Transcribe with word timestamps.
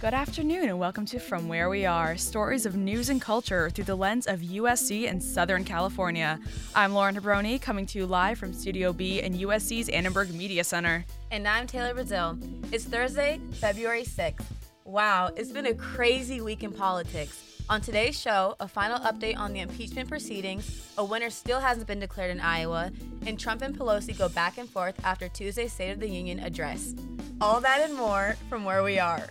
Good 0.00 0.14
afternoon 0.14 0.68
and 0.68 0.78
welcome 0.78 1.04
to 1.06 1.18
From 1.18 1.48
Where 1.48 1.68
We 1.68 1.84
Are, 1.84 2.16
stories 2.16 2.66
of 2.66 2.76
news 2.76 3.08
and 3.08 3.20
culture 3.20 3.68
through 3.68 3.86
the 3.86 3.96
lens 3.96 4.28
of 4.28 4.38
USC 4.38 5.10
and 5.10 5.20
Southern 5.20 5.64
California. 5.64 6.38
I'm 6.72 6.94
Lauren 6.94 7.16
Hebroni, 7.16 7.60
coming 7.60 7.84
to 7.86 7.98
you 7.98 8.06
live 8.06 8.38
from 8.38 8.52
Studio 8.52 8.92
B 8.92 9.20
in 9.20 9.34
USC's 9.34 9.88
Annenberg 9.88 10.32
Media 10.32 10.62
Center. 10.62 11.04
And 11.32 11.48
I'm 11.48 11.66
Taylor 11.66 11.94
Brazil. 11.94 12.38
It's 12.70 12.84
Thursday, 12.84 13.40
February 13.54 14.04
6th. 14.04 14.44
Wow, 14.84 15.32
it's 15.34 15.50
been 15.50 15.66
a 15.66 15.74
crazy 15.74 16.40
week 16.40 16.62
in 16.62 16.70
politics. 16.70 17.64
On 17.68 17.80
today's 17.80 18.18
show, 18.18 18.54
a 18.60 18.68
final 18.68 19.00
update 19.00 19.36
on 19.36 19.52
the 19.52 19.60
impeachment 19.60 20.08
proceedings, 20.08 20.92
a 20.96 21.04
winner 21.04 21.28
still 21.28 21.58
hasn't 21.58 21.88
been 21.88 21.98
declared 21.98 22.30
in 22.30 22.40
Iowa, 22.40 22.92
and 23.26 23.36
Trump 23.38 23.62
and 23.62 23.76
Pelosi 23.76 24.16
go 24.16 24.28
back 24.28 24.58
and 24.58 24.70
forth 24.70 24.94
after 25.04 25.28
Tuesday's 25.28 25.72
State 25.72 25.90
of 25.90 25.98
the 25.98 26.08
Union 26.08 26.38
address. 26.38 26.94
All 27.40 27.60
that 27.60 27.80
and 27.80 27.96
more 27.96 28.36
from 28.48 28.64
where 28.64 28.84
we 28.84 29.00
are. 29.00 29.26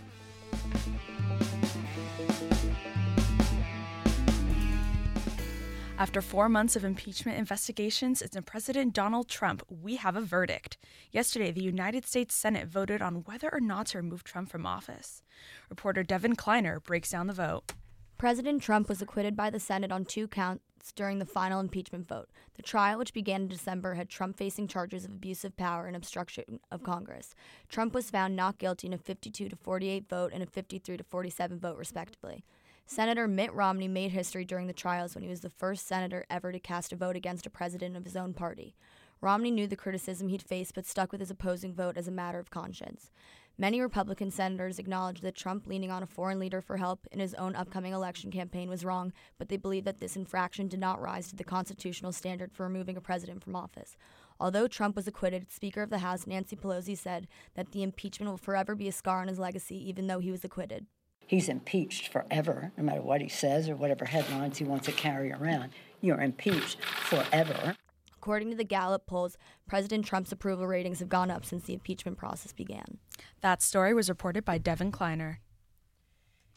After 6.00 6.22
four 6.22 6.48
months 6.48 6.76
of 6.76 6.86
impeachment 6.86 7.40
investigations 7.40 8.22
into 8.22 8.44
President 8.44 8.94
Donald 8.94 9.28
Trump, 9.28 9.64
we 9.68 9.96
have 9.96 10.16
a 10.16 10.22
verdict. 10.22 10.78
Yesterday, 11.12 11.52
the 11.52 11.64
United 11.64 12.06
States 12.06 12.36
Senate 12.36 12.68
voted 12.68 13.02
on 13.02 13.23
whether 13.23 13.50
or 13.52 13.60
not 13.60 13.88
to 13.88 13.98
remove 13.98 14.23
Trump 14.23 14.50
from 14.50 14.66
office. 14.66 15.23
Reporter 15.72 16.04
Devin 16.04 16.36
Kleiner 16.36 16.80
breaks 16.80 17.09
down 17.09 17.26
the 17.26 17.34
vote. 17.34 17.73
President 18.20 18.62
Trump 18.62 18.90
was 18.90 19.02
acquitted 19.02 19.36
by 19.36 19.50
the 19.50 19.59
Senate 19.59 19.92
on 19.92 20.06
two 20.06 20.28
counts 20.28 20.64
during 20.91 21.20
the 21.20 21.26
final 21.26 21.59
impeachment 21.59 22.08
vote. 22.08 22.30
The 22.55 22.62
trial, 22.62 22.98
which 22.98 23.14
began 23.14 23.44
in 23.44 23.48
December, 23.48 23.95
had 23.95 24.09
Trump 24.09 24.38
facing 24.38 24.68
charges 24.68 25.05
of 25.05 25.12
abuse 25.12 25.44
of 25.44 25.58
power 25.58 25.88
and 25.88 25.95
obstruction 25.95 26.59
of 26.72 26.84
Congress. 26.84 27.36
Trump 27.70 27.94
was 27.94 28.09
found 28.09 28.36
not 28.36 28.58
guilty 28.58 28.88
in 28.88 28.94
a 28.94 28.97
52 28.97 29.50
to 29.50 29.56
48 29.56 30.09
vote 30.09 30.31
and 30.34 30.44
a 30.44 30.47
53 30.47 30.97
to 30.97 31.03
47 31.03 31.59
vote, 31.59 31.78
respectively. 31.78 32.44
Senator 32.86 33.28
Mitt 33.28 33.53
Romney 33.53 33.89
made 33.89 34.12
history 34.12 34.45
during 34.45 34.67
the 34.67 34.73
trials 34.73 35.14
when 35.14 35.23
he 35.23 35.30
was 35.30 35.42
the 35.42 35.50
first 35.50 35.86
senator 35.86 36.25
ever 36.30 36.53
to 36.53 36.59
cast 36.59 36.94
a 36.94 36.95
vote 36.95 37.17
against 37.17 37.45
a 37.45 37.50
president 37.50 37.97
of 37.97 38.06
his 38.06 38.16
own 38.16 38.34
party. 38.34 38.75
Romney 39.19 39.52
knew 39.52 39.67
the 39.67 39.75
criticism 39.75 40.28
he'd 40.28 40.42
face 40.42 40.72
but 40.72 40.86
stuck 40.86 41.12
with 41.12 41.19
his 41.19 41.31
opposing 41.31 41.73
vote 41.73 41.97
as 41.97 42.08
a 42.08 42.12
matter 42.12 42.40
of 42.40 42.50
conscience. 42.50 43.12
Many 43.59 43.81
Republican 43.81 44.30
senators 44.30 44.77
acknowledged 44.77 45.23
that 45.23 45.36
Trump 45.36 45.66
leaning 45.66 45.89
on 45.89 46.03
a 46.03 46.08
foreign 46.08 46.38
leader 46.38 46.61
for 46.61 46.77
help 46.77 47.08
in 47.11 47.19
his 47.19 47.33
own 47.33 47.55
upcoming 47.55 47.91
election 47.91 48.30
campaign 48.30 48.69
was 48.69 48.86
wrong, 48.86 49.11
but 49.39 49.50
they 49.50 49.58
believed 49.58 49.88
that 49.88 50.00
this 50.00 50.16
infraction 50.16 50.67
did 50.67 50.80
not 50.80 51.02
rise 51.02 51.27
to 51.30 51.36
the 51.36 51.44
constitutional 51.44 52.11
standard 52.11 52.52
for 52.53 52.63
removing 52.63 52.97
a 52.97 53.02
president 53.02 53.44
from 53.44 53.55
office. 53.55 53.97
Although 54.39 54.67
Trump 54.67 54.95
was 54.95 55.08
acquitted, 55.08 55.52
Speaker 55.52 55.81
of 55.81 55.89
the 55.89 55.97
House 56.00 56.28
Nancy 56.28 56.55
Pelosi 56.55 56.95
said 56.95 57.28
that 57.55 57.72
the 57.72 57.81
impeachment 57.81 58.30
will 58.30 58.38
forever 58.38 58.75
be 58.75 58.88
a 58.88 58.91
scar 58.91 59.22
on 59.22 59.28
his 59.28 59.39
legacy, 59.39 59.89
even 59.89 60.05
though 60.05 60.19
he 60.19 60.30
was 60.30 60.45
acquitted 60.45 60.85
he's 61.28 61.50
impeached 61.50 62.08
forever, 62.08 62.72
no 62.78 62.83
matter 62.83 63.02
what 63.02 63.22
he 63.22 63.28
says 63.28 63.69
or 63.69 63.75
whatever 63.75 64.05
headlines 64.05 64.58
he 64.58 64.63
wants 64.63 64.85
to 64.85 64.91
carry 64.94 65.31
around. 65.31 65.72
You're 66.02 66.22
impeached 66.22 66.81
forever. 66.83 67.75
According 68.20 68.50
to 68.50 68.58
the 68.58 68.64
Gallup 68.64 69.06
polls, 69.06 69.38
President 69.68 70.06
Trump's 70.06 70.32
approval 70.32 70.68
ratings 70.68 71.00
have 71.00 71.10
gone 71.10 71.30
up 71.30 71.46
since 71.46 71.64
the 71.64 71.73
impeachment 71.73 72.18
process 72.18 72.52
began. 72.52 72.98
That 73.42 73.62
story 73.62 73.94
was 73.94 74.09
reported 74.09 74.44
by 74.44 74.58
Devin 74.58 74.92
Kleiner. 74.92 75.40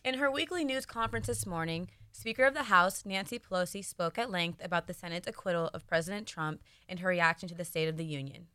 In 0.03 0.15
her 0.15 0.31
weekly 0.31 0.65
news 0.65 0.87
conference 0.87 1.27
this 1.27 1.47
morning, 1.47 1.91
Speaker 2.11 2.45
of 2.45 2.55
the 2.55 2.65
House 2.65 3.05
Nancy 3.05 3.39
Pelosi 3.39 3.85
spoke 3.85 4.19
at 4.19 4.31
length 4.31 4.65
about 4.65 4.87
the 4.87 4.95
Senate's 4.95 5.29
acquittal 5.29 5.71
of 5.75 5.87
President 5.87 6.27
Trump 6.27 6.63
and 6.89 7.01
her 7.01 7.09
reaction 7.09 7.49
to 7.51 7.55
the 7.55 7.65
State 7.65 7.89
of 7.89 7.99
the 7.99 8.05
Union. 8.05 8.47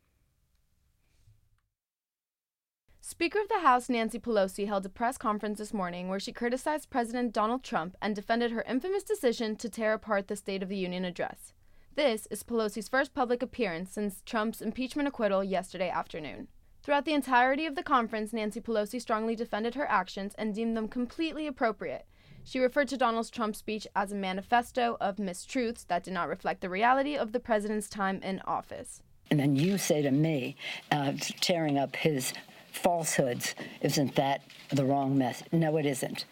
Speaker 3.00 3.40
of 3.40 3.48
the 3.48 3.60
House 3.60 3.88
Nancy 3.88 4.18
Pelosi 4.18 4.66
held 4.66 4.84
a 4.84 4.88
press 4.88 5.16
conference 5.16 5.58
this 5.58 5.72
morning 5.72 6.08
where 6.08 6.18
she 6.18 6.32
criticized 6.32 6.90
President 6.90 7.32
Donald 7.32 7.62
Trump 7.62 7.96
and 8.02 8.16
defended 8.16 8.50
her 8.50 8.62
infamous 8.62 9.04
decision 9.04 9.54
to 9.56 9.70
tear 9.70 9.92
apart 9.92 10.26
the 10.26 10.34
State 10.34 10.62
of 10.62 10.68
the 10.68 10.76
Union 10.76 11.04
address. 11.04 11.52
This 11.96 12.28
is 12.30 12.42
Pelosi's 12.42 12.90
first 12.90 13.14
public 13.14 13.42
appearance 13.42 13.92
since 13.92 14.20
Trump's 14.26 14.60
impeachment 14.60 15.08
acquittal 15.08 15.42
yesterday 15.42 15.88
afternoon. 15.88 16.48
Throughout 16.82 17.06
the 17.06 17.14
entirety 17.14 17.64
of 17.64 17.74
the 17.74 17.82
conference, 17.82 18.34
Nancy 18.34 18.60
Pelosi 18.60 19.00
strongly 19.00 19.34
defended 19.34 19.74
her 19.76 19.88
actions 19.88 20.34
and 20.36 20.54
deemed 20.54 20.76
them 20.76 20.88
completely 20.88 21.46
appropriate. 21.46 22.04
She 22.44 22.58
referred 22.58 22.88
to 22.88 22.98
Donald 22.98 23.32
Trump's 23.32 23.60
speech 23.60 23.86
as 23.96 24.12
a 24.12 24.14
manifesto 24.14 24.98
of 25.00 25.16
mistruths 25.16 25.86
that 25.86 26.04
did 26.04 26.12
not 26.12 26.28
reflect 26.28 26.60
the 26.60 26.68
reality 26.68 27.16
of 27.16 27.32
the 27.32 27.40
president's 27.40 27.88
time 27.88 28.20
in 28.22 28.42
office. 28.44 29.00
And 29.30 29.40
then 29.40 29.56
you 29.56 29.78
say 29.78 30.02
to 30.02 30.10
me, 30.10 30.54
uh, 30.92 31.14
tearing 31.40 31.78
up 31.78 31.96
his 31.96 32.34
falsehoods. 32.72 33.54
Isn't 33.80 34.16
that 34.16 34.42
the 34.68 34.84
wrong 34.84 35.16
message? 35.16 35.48
No, 35.50 35.78
it 35.78 35.86
isn't. 35.86 36.26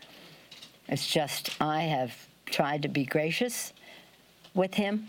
It's 0.88 1.06
just 1.06 1.56
I 1.58 1.84
have 1.84 2.28
tried 2.44 2.82
to 2.82 2.88
be 2.88 3.06
gracious 3.06 3.72
with 4.52 4.74
him. 4.74 5.08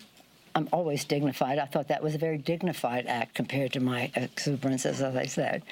I'm 0.55 0.69
always 0.71 1.03
dignified. 1.03 1.59
I 1.59 1.65
thought 1.65 1.89
that 1.89 2.01
was 2.01 2.15
a 2.15 2.17
very 2.17 2.37
dignified 2.37 3.07
act 3.07 3.35
compared 3.35 3.73
to 3.73 3.81
my 3.81 4.09
exuberance, 4.15 4.85
as 4.85 5.01
I 5.01 5.25
said. 5.25 5.63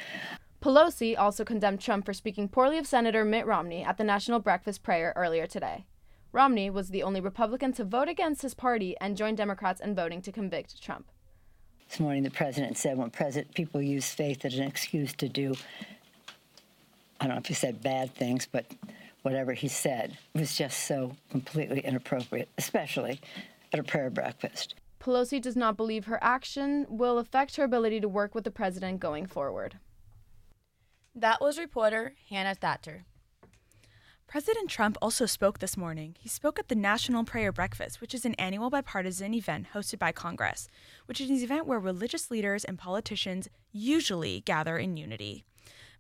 Pelosi 0.61 1.17
also 1.17 1.45
condemned 1.45 1.79
Trump 1.79 2.05
for 2.05 2.13
speaking 2.13 2.49
poorly 2.49 2.77
of 2.77 2.85
Senator 2.85 3.23
Mitt 3.23 3.45
Romney 3.45 3.83
at 3.83 3.97
the 3.97 4.03
National 4.03 4.39
Breakfast 4.39 4.83
Prayer 4.83 5.13
earlier 5.15 5.47
today. 5.47 5.85
Romney 6.33 6.69
was 6.69 6.89
the 6.89 7.03
only 7.03 7.21
Republican 7.21 7.71
to 7.73 7.85
vote 7.85 8.09
against 8.09 8.41
his 8.41 8.53
party 8.53 8.95
and 8.99 9.15
join 9.15 9.35
Democrats 9.35 9.79
in 9.79 9.95
voting 9.95 10.21
to 10.21 10.31
convict 10.31 10.81
Trump. 10.81 11.05
This 11.87 11.99
morning, 11.99 12.23
the 12.23 12.31
president 12.31 12.77
said 12.77 12.97
when 12.97 13.09
president 13.09 13.53
people 13.53 13.81
use 13.81 14.09
faith 14.09 14.43
as 14.43 14.55
an 14.55 14.63
excuse 14.63 15.13
to 15.13 15.29
do, 15.29 15.53
I 17.21 17.27
don't 17.27 17.35
know 17.35 17.39
if 17.39 17.45
he 17.45 17.53
said 17.53 17.83
bad 17.83 18.13
things, 18.15 18.47
but 18.51 18.65
whatever 19.21 19.53
he 19.53 19.67
said 19.67 20.17
was 20.33 20.55
just 20.55 20.85
so 20.85 21.15
completely 21.29 21.79
inappropriate, 21.81 22.49
especially 22.57 23.21
at 23.73 23.79
a 23.79 23.83
prayer 23.83 24.09
breakfast. 24.09 24.75
Pelosi 24.99 25.41
does 25.41 25.55
not 25.55 25.75
believe 25.75 26.05
her 26.05 26.19
action 26.21 26.85
will 26.87 27.17
affect 27.17 27.57
her 27.57 27.63
ability 27.63 27.99
to 27.99 28.07
work 28.07 28.33
with 28.33 28.45
the 28.45 28.51
president 28.51 28.99
going 28.99 29.25
forward. 29.25 29.79
That 31.13 31.41
was 31.41 31.59
reporter 31.59 32.13
Hannah 32.29 32.55
Thatcher. 32.55 33.05
President 34.27 34.69
Trump 34.69 34.97
also 35.01 35.25
spoke 35.25 35.59
this 35.59 35.77
morning. 35.77 36.15
He 36.17 36.29
spoke 36.29 36.57
at 36.57 36.69
the 36.69 36.75
National 36.75 37.23
Prayer 37.23 37.51
Breakfast, 37.51 37.99
which 37.99 38.15
is 38.15 38.25
an 38.25 38.33
annual 38.35 38.69
bipartisan 38.69 39.33
event 39.33 39.67
hosted 39.73 39.99
by 39.99 40.11
Congress, 40.11 40.67
which 41.05 41.19
is 41.19 41.29
an 41.29 41.35
event 41.35 41.67
where 41.67 41.79
religious 41.79 42.31
leaders 42.31 42.63
and 42.63 42.79
politicians 42.79 43.49
usually 43.71 44.41
gather 44.41 44.77
in 44.77 44.97
unity. 44.97 45.43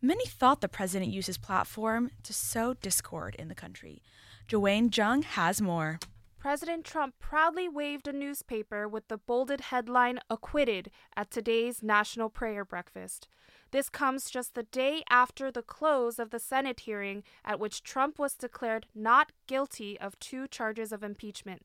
Many 0.01 0.25
thought 0.25 0.61
the 0.61 0.67
president 0.67 1.11
used 1.11 1.27
his 1.27 1.37
platform 1.37 2.09
to 2.23 2.33
sow 2.33 2.73
discord 2.73 3.35
in 3.35 3.49
the 3.49 3.55
country. 3.55 4.01
Joanne 4.47 4.89
Jung 4.91 5.21
has 5.21 5.61
more. 5.61 5.99
President 6.43 6.83
Trump 6.83 7.15
proudly 7.19 7.69
waved 7.69 8.05
a 8.05 8.11
newspaper 8.11 8.85
with 8.85 9.07
the 9.07 9.17
bolded 9.17 9.61
headline 9.61 10.19
Acquitted 10.29 10.91
at 11.15 11.31
today's 11.31 11.81
National 11.81 12.29
Prayer 12.29 12.65
Breakfast. 12.65 13.29
This 13.71 13.87
comes 13.87 14.29
just 14.29 14.53
the 14.53 14.63
day 14.63 15.03
after 15.09 15.49
the 15.49 15.61
close 15.61 16.19
of 16.19 16.31
the 16.31 16.39
Senate 16.39 16.81
hearing 16.81 17.23
at 17.45 17.61
which 17.61 17.81
Trump 17.81 18.19
was 18.19 18.35
declared 18.35 18.87
not 18.93 19.31
guilty 19.47 19.97
of 20.01 20.19
two 20.19 20.45
charges 20.49 20.91
of 20.91 21.01
impeachment. 21.01 21.61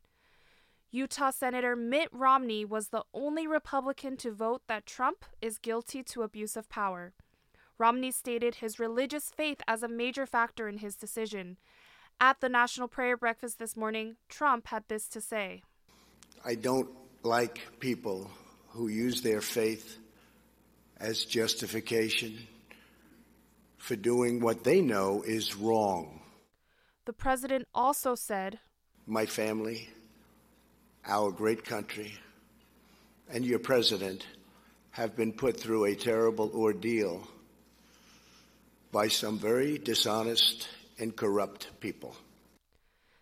Utah 0.92 1.32
Senator 1.32 1.74
Mitt 1.74 2.08
Romney 2.12 2.64
was 2.64 2.90
the 2.90 3.02
only 3.12 3.48
Republican 3.48 4.16
to 4.18 4.30
vote 4.30 4.62
that 4.68 4.86
Trump 4.86 5.24
is 5.42 5.58
guilty 5.58 6.04
to 6.04 6.22
abuse 6.22 6.56
of 6.56 6.68
power. 6.68 7.14
Romney 7.78 8.12
stated 8.12 8.56
his 8.56 8.78
religious 8.78 9.28
faith 9.28 9.60
as 9.66 9.82
a 9.82 9.88
major 9.88 10.24
factor 10.24 10.68
in 10.68 10.78
his 10.78 10.94
decision. 10.94 11.56
At 12.20 12.40
the 12.40 12.48
National 12.48 12.88
Prayer 12.88 13.16
Breakfast 13.16 13.60
this 13.60 13.76
morning, 13.76 14.16
Trump 14.28 14.66
had 14.66 14.82
this 14.88 15.06
to 15.10 15.20
say 15.20 15.62
I 16.44 16.56
don't 16.56 16.88
like 17.22 17.60
people 17.78 18.28
who 18.70 18.88
use 18.88 19.22
their 19.22 19.40
faith 19.40 19.98
as 20.98 21.24
justification 21.24 22.36
for 23.76 23.94
doing 23.94 24.40
what 24.40 24.64
they 24.64 24.80
know 24.80 25.22
is 25.22 25.54
wrong. 25.54 26.20
The 27.04 27.12
president 27.12 27.68
also 27.72 28.16
said, 28.16 28.58
My 29.06 29.24
family, 29.24 29.88
our 31.06 31.30
great 31.30 31.64
country, 31.64 32.14
and 33.30 33.44
your 33.44 33.60
president 33.60 34.26
have 34.90 35.14
been 35.14 35.32
put 35.32 35.56
through 35.60 35.84
a 35.84 35.94
terrible 35.94 36.50
ordeal 36.52 37.28
by 38.90 39.06
some 39.06 39.38
very 39.38 39.78
dishonest 39.78 40.68
and 40.98 41.16
corrupt 41.16 41.80
people. 41.80 42.16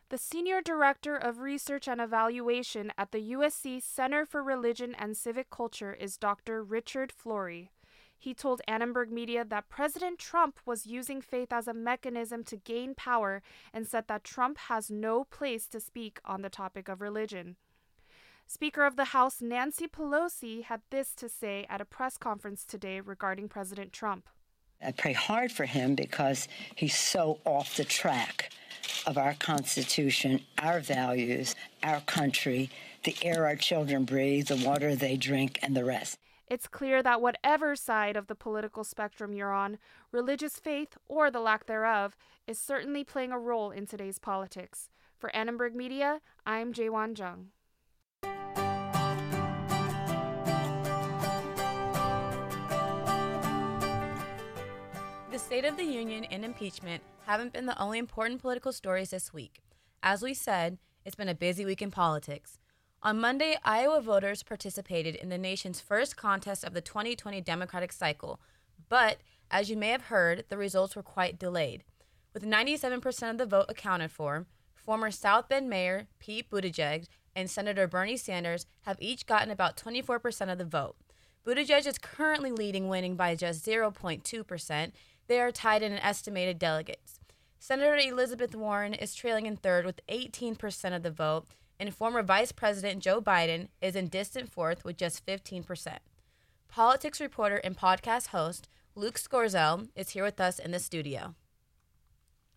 The 0.09 0.19
Senior 0.19 0.61
Director 0.63 1.17
of 1.17 1.41
Research 1.41 1.89
and 1.89 2.01
Evaluation 2.01 2.93
at 2.97 3.11
the 3.11 3.33
USC 3.33 3.83
Center 3.83 4.25
for 4.25 4.43
Religion 4.43 4.95
and 4.97 5.17
Civic 5.17 5.51
Culture 5.51 5.93
is 5.93 6.17
Dr. 6.17 6.63
Richard 6.63 7.11
Flory. 7.11 7.73
He 8.19 8.33
told 8.33 8.63
Annenberg 8.69 9.11
Media 9.11 9.45
that 9.45 9.69
President 9.69 10.19
Trump 10.19 10.59
was 10.65 10.87
using 10.87 11.21
faith 11.21 11.53
as 11.53 11.69
a 11.69 11.75
mechanism 11.75 12.45
to 12.45 12.57
gain 12.57 12.95
power 12.95 13.43
and 13.73 13.87
said 13.87 14.07
that 14.09 14.25
Trump 14.25 14.59
has 14.59 14.91
no 14.91 15.25
place 15.25 15.67
to 15.69 15.81
speak 15.81 16.21
on 16.25 16.43
the 16.43 16.51
topic 16.51 16.89
of 16.89 17.01
religion. 17.01 17.57
Speaker 18.47 18.85
of 18.85 18.95
the 18.95 19.07
House 19.07 19.43
Nancy 19.43 19.89
Pelosi 19.89 20.63
had 20.63 20.83
this 20.91 21.15
to 21.17 21.29
say 21.29 21.67
at 21.69 21.81
a 21.81 21.85
press 21.85 22.17
conference 22.17 22.65
today 22.65 23.01
regarding 23.01 23.49
President 23.49 23.93
Trump. 23.93 24.29
I 24.83 24.93
pray 24.93 25.13
hard 25.13 25.53
for 25.53 25.65
him 25.65 25.95
because 25.95 26.49
he's 26.75 26.97
so 26.97 27.41
off 27.45 27.77
the 27.77 27.85
track 27.85 28.53
of 29.07 29.19
our 29.19 29.35
Constitution, 29.35 30.41
our 30.59 30.81
values, 30.81 31.55
our 31.83 32.01
country, 32.01 32.71
the 33.05 33.17
air 33.23 33.47
our 33.47 33.57
children 33.57 34.05
breathe, 34.05 34.49
the 34.49 34.57
water 34.57 34.95
they 34.95 35.17
drink, 35.17 35.59
and 35.63 35.77
the 35.77 35.85
rest. 35.85 36.19
It's 36.49 36.69
clear 36.69 37.03
that 37.03 37.21
whatever 37.21 37.75
side 37.75 38.17
of 38.17 38.29
the 38.29 38.35
political 38.37 38.85
spectrum 38.85 39.33
you're 39.33 39.53
on, 39.53 39.79
religious 40.13 40.61
faith, 40.61 40.97
or 41.09 41.31
the 41.31 41.41
lack 41.41 41.67
thereof, 41.67 42.17
is 42.47 42.59
certainly 42.59 43.03
playing 43.03 43.33
a 43.33 43.39
role 43.39 43.71
in 43.73 43.87
today's 43.87 44.21
politics. 44.21 44.89
For 45.19 45.35
Annenberg 45.35 45.75
Media, 45.75 46.21
I'm 46.45 46.73
Jaewon 46.73 47.19
Jung. 47.19 47.49
The 55.37 55.41
State 55.41 55.67
of 55.67 55.77
the 55.77 55.85
Union 55.85 56.25
and 56.25 56.47
impeachment 56.47 57.03
haven't 57.27 57.53
been 57.53 57.67
the 57.67 57.79
only 57.79 57.99
important 57.99 58.41
political 58.41 58.73
stories 58.73 59.11
this 59.11 59.35
week. 59.35 59.61
As 60.03 60.23
we 60.23 60.33
said, 60.33 60.79
it's 61.05 61.15
been 61.15 61.29
a 61.29 61.35
busy 61.35 61.67
week 61.67 61.83
in 61.83 61.91
politics. 61.91 62.59
On 63.03 63.21
Monday, 63.21 63.59
Iowa 63.63 64.01
voters 64.01 64.43
participated 64.43 65.15
in 65.15 65.29
the 65.29 65.37
nation's 65.37 65.79
first 65.79 66.17
contest 66.17 66.65
of 66.65 66.73
the 66.73 66.81
2020 66.81 67.43
Democratic 67.43 67.93
cycle, 67.93 68.41
but 68.89 69.19
as 69.51 69.69
you 69.69 69.77
may 69.77 69.91
have 69.91 70.05
heard, 70.05 70.45
the 70.49 70.57
results 70.57 70.97
were 70.97 71.03
quite 71.03 71.39
delayed. 71.39 71.85
With 72.33 72.43
97% 72.43 73.31
of 73.31 73.37
the 73.37 73.45
vote 73.45 73.67
accounted 73.69 74.13
for, 74.13 74.47
former 74.75 75.11
South 75.11 75.51
Bend 75.51 75.69
Mayor 75.69 76.07
Pete 76.19 76.49
Buttigieg 76.49 77.09
and 77.35 77.51
Senator 77.51 77.87
Bernie 77.87 78.17
Sanders 78.17 78.65
have 78.87 78.97
each 79.01 79.27
gotten 79.27 79.51
about 79.51 79.77
24% 79.77 80.51
of 80.51 80.57
the 80.57 80.65
vote. 80.65 80.97
Buttigieg 81.47 81.87
is 81.87 81.99
currently 81.99 82.51
leading, 82.51 82.89
winning 82.89 83.17
by 83.17 83.35
just 83.35 83.65
0.2%. 83.67 84.93
They 85.27 85.41
are 85.41 85.51
tied 85.51 85.83
in 85.83 85.93
an 85.93 85.99
estimated 85.99 86.59
delegates. 86.59 87.21
Senator 87.59 87.97
Elizabeth 87.97 88.55
Warren 88.55 88.95
is 88.95 89.15
trailing 89.15 89.47
in 89.47 89.57
third 89.57 89.85
with 89.85 90.01
18% 90.09 90.95
of 90.95 91.03
the 91.03 91.11
vote, 91.11 91.47
and 91.81 91.95
former 91.95 92.23
Vice 92.23 92.53
President 92.53 93.03
Joe 93.03 93.21
Biden 93.21 93.69
is 93.81 93.97
in 93.97 94.09
distant 94.09 94.53
fourth 94.53 94.85
with 94.85 94.97
just 94.97 95.27
15%. 95.27 95.99
Politics 96.69 97.21
reporter 97.21 97.57
and 97.57 97.77
podcast 97.77 98.29
host 98.29 98.69
Luke 98.95 99.19
Scorzel 99.19 99.89
is 99.97 100.11
here 100.11 100.25
with 100.25 100.41
us 100.41 100.59
in 100.59 100.71
the 100.71 100.79
studio. 100.79 101.35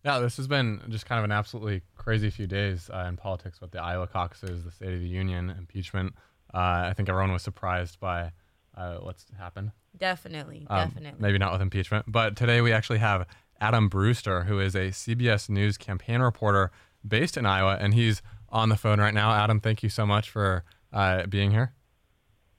Yeah, 0.04 0.18
this 0.20 0.38
has 0.38 0.46
been 0.46 0.80
just 0.88 1.04
kind 1.04 1.18
of 1.18 1.24
an 1.24 1.32
absolutely 1.32 1.82
crazy 1.94 2.30
few 2.30 2.46
days 2.46 2.88
uh, 2.88 3.04
in 3.08 3.16
politics 3.16 3.60
with 3.60 3.72
the 3.72 3.82
Iowa 3.82 4.06
caucuses, 4.06 4.64
the 4.64 4.70
State 4.70 4.94
of 4.94 5.00
the 5.00 5.08
Union, 5.08 5.50
impeachment. 5.50 6.14
Uh, 6.54 6.88
I 6.88 6.94
think 6.96 7.08
everyone 7.08 7.32
was 7.32 7.42
surprised 7.42 8.00
by 8.00 8.32
uh, 8.76 8.96
what's 8.98 9.26
happened. 9.38 9.72
Definitely, 9.96 10.66
Um, 10.70 10.88
definitely. 10.88 11.20
Maybe 11.20 11.38
not 11.38 11.52
with 11.52 11.60
impeachment, 11.60 12.06
but 12.08 12.36
today 12.36 12.60
we 12.60 12.72
actually 12.72 12.98
have 12.98 13.26
Adam 13.60 13.88
Brewster, 13.88 14.44
who 14.44 14.60
is 14.60 14.74
a 14.74 14.88
CBS 14.90 15.48
News 15.48 15.76
campaign 15.76 16.20
reporter 16.20 16.70
based 17.06 17.36
in 17.36 17.44
Iowa, 17.46 17.76
and 17.80 17.92
he's 17.94 18.22
on 18.48 18.68
the 18.68 18.76
phone 18.76 19.00
right 19.00 19.14
now. 19.14 19.32
Adam, 19.32 19.60
thank 19.60 19.82
you 19.82 19.88
so 19.88 20.06
much 20.06 20.30
for 20.30 20.64
uh, 20.92 21.26
being 21.26 21.50
here. 21.50 21.72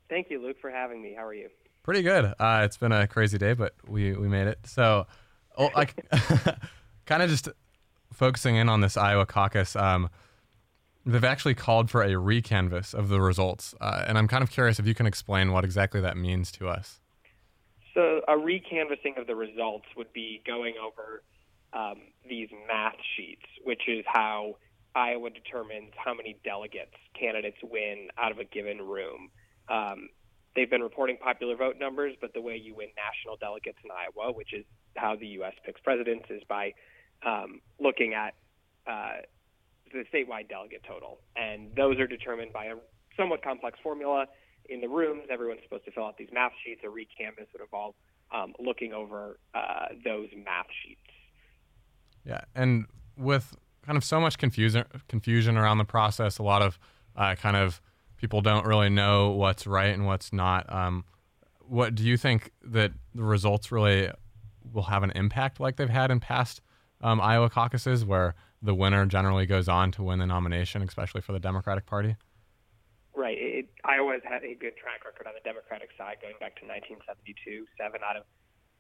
Thank 0.10 0.30
you, 0.30 0.42
Luke, 0.42 0.58
for 0.60 0.70
having 0.70 1.02
me. 1.02 1.14
How 1.18 1.26
are 1.26 1.34
you? 1.34 1.50
Pretty 1.84 2.02
good. 2.04 2.26
Uh, 2.40 2.62
it's 2.64 2.78
been 2.78 2.92
a 2.92 3.08
crazy 3.08 3.38
day, 3.38 3.54
but 3.54 3.74
we, 3.88 4.14
we 4.14 4.28
made 4.28 4.48
it. 4.48 4.60
So, 4.66 5.08
oh, 5.58 5.70
like, 5.76 5.96
kind 7.06 7.24
of 7.24 7.30
just 7.30 7.50
focusing 8.14 8.56
in 8.56 8.70
on 8.70 8.82
this 8.82 8.98
Iowa 8.98 9.26
caucus. 9.26 9.76
Um, 9.76 10.10
they've 11.06 11.24
actually 11.24 11.56
called 11.56 11.90
for 11.90 12.04
a 12.04 12.12
recanvass 12.12 12.94
of 12.94 13.10
the 13.10 13.20
results, 13.20 13.74
uh, 13.82 14.04
and 14.08 14.18
I'm 14.18 14.28
kind 14.28 14.44
of 14.44 14.52
curious 14.52 14.78
if 14.80 14.86
you 14.86 14.94
can 14.94 15.08
explain 15.08 15.52
what 15.52 15.64
exactly 15.64 16.02
that 16.02 16.16
means 16.18 16.52
to 16.54 16.68
us. 16.68 17.00
So, 17.94 18.22
a 18.28 18.34
recanvassing 18.34 19.20
of 19.20 19.28
the 19.28 19.36
results 19.36 19.86
would 19.98 20.14
be 20.14 20.42
going 20.46 20.76
over 20.82 21.24
um, 21.74 22.02
these 22.28 22.50
math 22.68 22.96
sheets, 23.16 23.46
which 23.64 23.82
is 23.88 24.06
how 24.08 24.56
Iowa 24.96 25.30
determines 25.30 25.92
how 25.98 26.14
many 26.14 26.38
delegates 26.44 26.96
candidates 27.18 27.58
win 27.64 28.10
out 28.18 28.32
of 28.32 28.40
a 28.40 28.46
given 28.46 28.78
room. 28.82 29.30
Um, 29.70 30.10
they've 30.56 30.70
been 30.70 30.82
reporting 30.82 31.18
popular 31.18 31.56
vote 31.56 31.76
numbers, 31.80 32.16
but 32.20 32.34
the 32.34 32.42
way 32.42 32.56
you 32.56 32.76
win 32.76 32.90
national 32.96 33.38
delegates 33.38 33.78
in 33.84 33.90
Iowa, 33.92 34.34
which 34.34 34.54
is 34.54 34.66
how 34.96 35.16
the 35.16 35.28
U.S. 35.28 35.54
picks 35.66 35.80
presidents, 35.82 36.26
is 36.30 36.42
by 36.48 36.74
um, 37.26 37.62
looking 37.80 38.14
at 38.14 38.34
uh, 38.88 39.22
the 39.94 40.04
statewide 40.14 40.50
delegate 40.50 40.84
total. 40.88 41.20
And 41.36 41.74
those 41.76 42.00
are 42.00 42.08
determined 42.08 42.52
by 42.52 42.66
a 42.66 42.76
somewhat 43.18 43.44
complex 43.44 43.78
formula 43.82 44.28
in 44.72 44.82
the 44.82 44.90
rooms. 44.90 45.24
Everyone's 45.30 45.62
supposed 45.64 45.86
to 45.86 45.92
fill 45.92 46.06
out 46.06 46.18
these 46.18 46.30
math 46.32 46.54
sheets. 46.64 46.82
A 46.84 46.88
recanvass 46.88 47.52
would 47.54 47.62
involve 47.62 47.94
um, 48.34 48.54
looking 48.60 48.94
over 48.94 49.38
uh, 49.54 49.88
those 50.04 50.30
math 50.46 50.68
sheets. 50.84 51.02
Yeah, 52.26 52.42
and 52.56 52.86
with 53.18 53.56
kind 53.86 53.98
of 53.98 54.04
so 54.04 54.20
much 54.20 54.38
confusion 54.38 54.86
confusion 55.08 55.58
around 55.58 55.78
the 55.78 55.86
process, 55.86 56.38
a 56.38 56.44
lot 56.44 56.62
of 56.62 56.80
uh, 57.16 57.36
kind 57.36 57.58
of 57.58 57.82
people 58.18 58.42
don't 58.42 58.66
really 58.66 58.90
know 58.90 59.32
what's 59.32 59.68
right 59.68 59.94
and 59.94 60.06
what's 60.06 60.32
not. 60.32 60.72
Um, 60.72 61.04
what 61.60 61.96
do 61.96 62.04
you 62.04 62.18
think 62.18 62.52
that 62.64 62.92
the 63.16 63.24
results 63.24 63.72
really 63.72 64.12
will 64.72 64.84
have 64.84 65.04
an 65.04 65.12
impact 65.12 65.60
like 65.60 65.76
they've 65.78 65.90
had 65.90 66.12
in 66.12 66.20
past 66.20 66.62
um, 67.02 67.20
Iowa 67.20 67.50
caucuses, 67.50 68.06
where 68.06 68.36
the 68.62 68.76
winner 68.76 69.06
generally 69.06 69.46
goes 69.46 69.68
on 69.68 69.92
to 69.94 70.04
win 70.04 70.20
the 70.20 70.28
nomination, 70.28 70.84
especially 70.84 71.22
for 71.22 71.32
the 71.32 71.40
Democratic 71.40 71.86
Party? 71.86 72.16
Right. 73.14 73.38
It, 73.38 73.66
Iowa 73.84 74.14
has 74.14 74.24
had 74.24 74.44
a 74.44 74.56
good 74.56 74.80
track 74.80 75.04
record 75.04 75.28
on 75.28 75.34
the 75.36 75.44
Democratic 75.44 75.90
side 75.98 76.24
going 76.24 76.40
back 76.40 76.56
to 76.60 76.66
1972. 76.66 77.68
Seven 77.76 78.00
out 78.08 78.16
of 78.16 78.24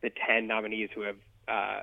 the 0.01 0.09
ten 0.09 0.47
nominees 0.47 0.89
who 0.95 1.01
have 1.01 1.19
uh, 1.51 1.81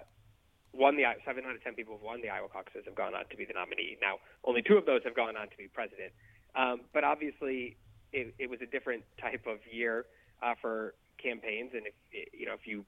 won 0.73 0.97
the 0.97 1.05
seven 1.25 1.45
out 1.45 1.55
of 1.55 1.63
ten 1.63 1.75
people 1.75 1.95
who 1.95 2.01
have 2.01 2.09
won 2.09 2.21
the 2.23 2.31
Iowa 2.33 2.49
caucuses 2.49 2.89
have 2.89 2.97
gone 2.97 3.15
on 3.15 3.29
to 3.29 3.37
be 3.37 3.45
the 3.45 3.53
nominee. 3.53 3.97
Now, 4.01 4.17
only 4.45 4.63
two 4.63 4.77
of 4.77 4.87
those 4.87 5.05
have 5.05 5.15
gone 5.15 5.37
on 5.37 5.49
to 5.49 5.57
be 5.57 5.69
president. 5.69 6.13
Um, 6.57 6.89
but 6.93 7.05
obviously, 7.05 7.77
it, 8.13 8.35
it 8.39 8.49
was 8.49 8.61
a 8.63 8.67
different 8.67 9.05
type 9.21 9.45
of 9.47 9.59
year 9.71 10.07
uh, 10.43 10.55
for 10.61 10.95
campaigns, 11.23 11.73
and 11.75 11.87
if 11.87 11.95
you 12.33 12.47
know 12.47 12.55
if 12.55 12.67
you 12.67 12.85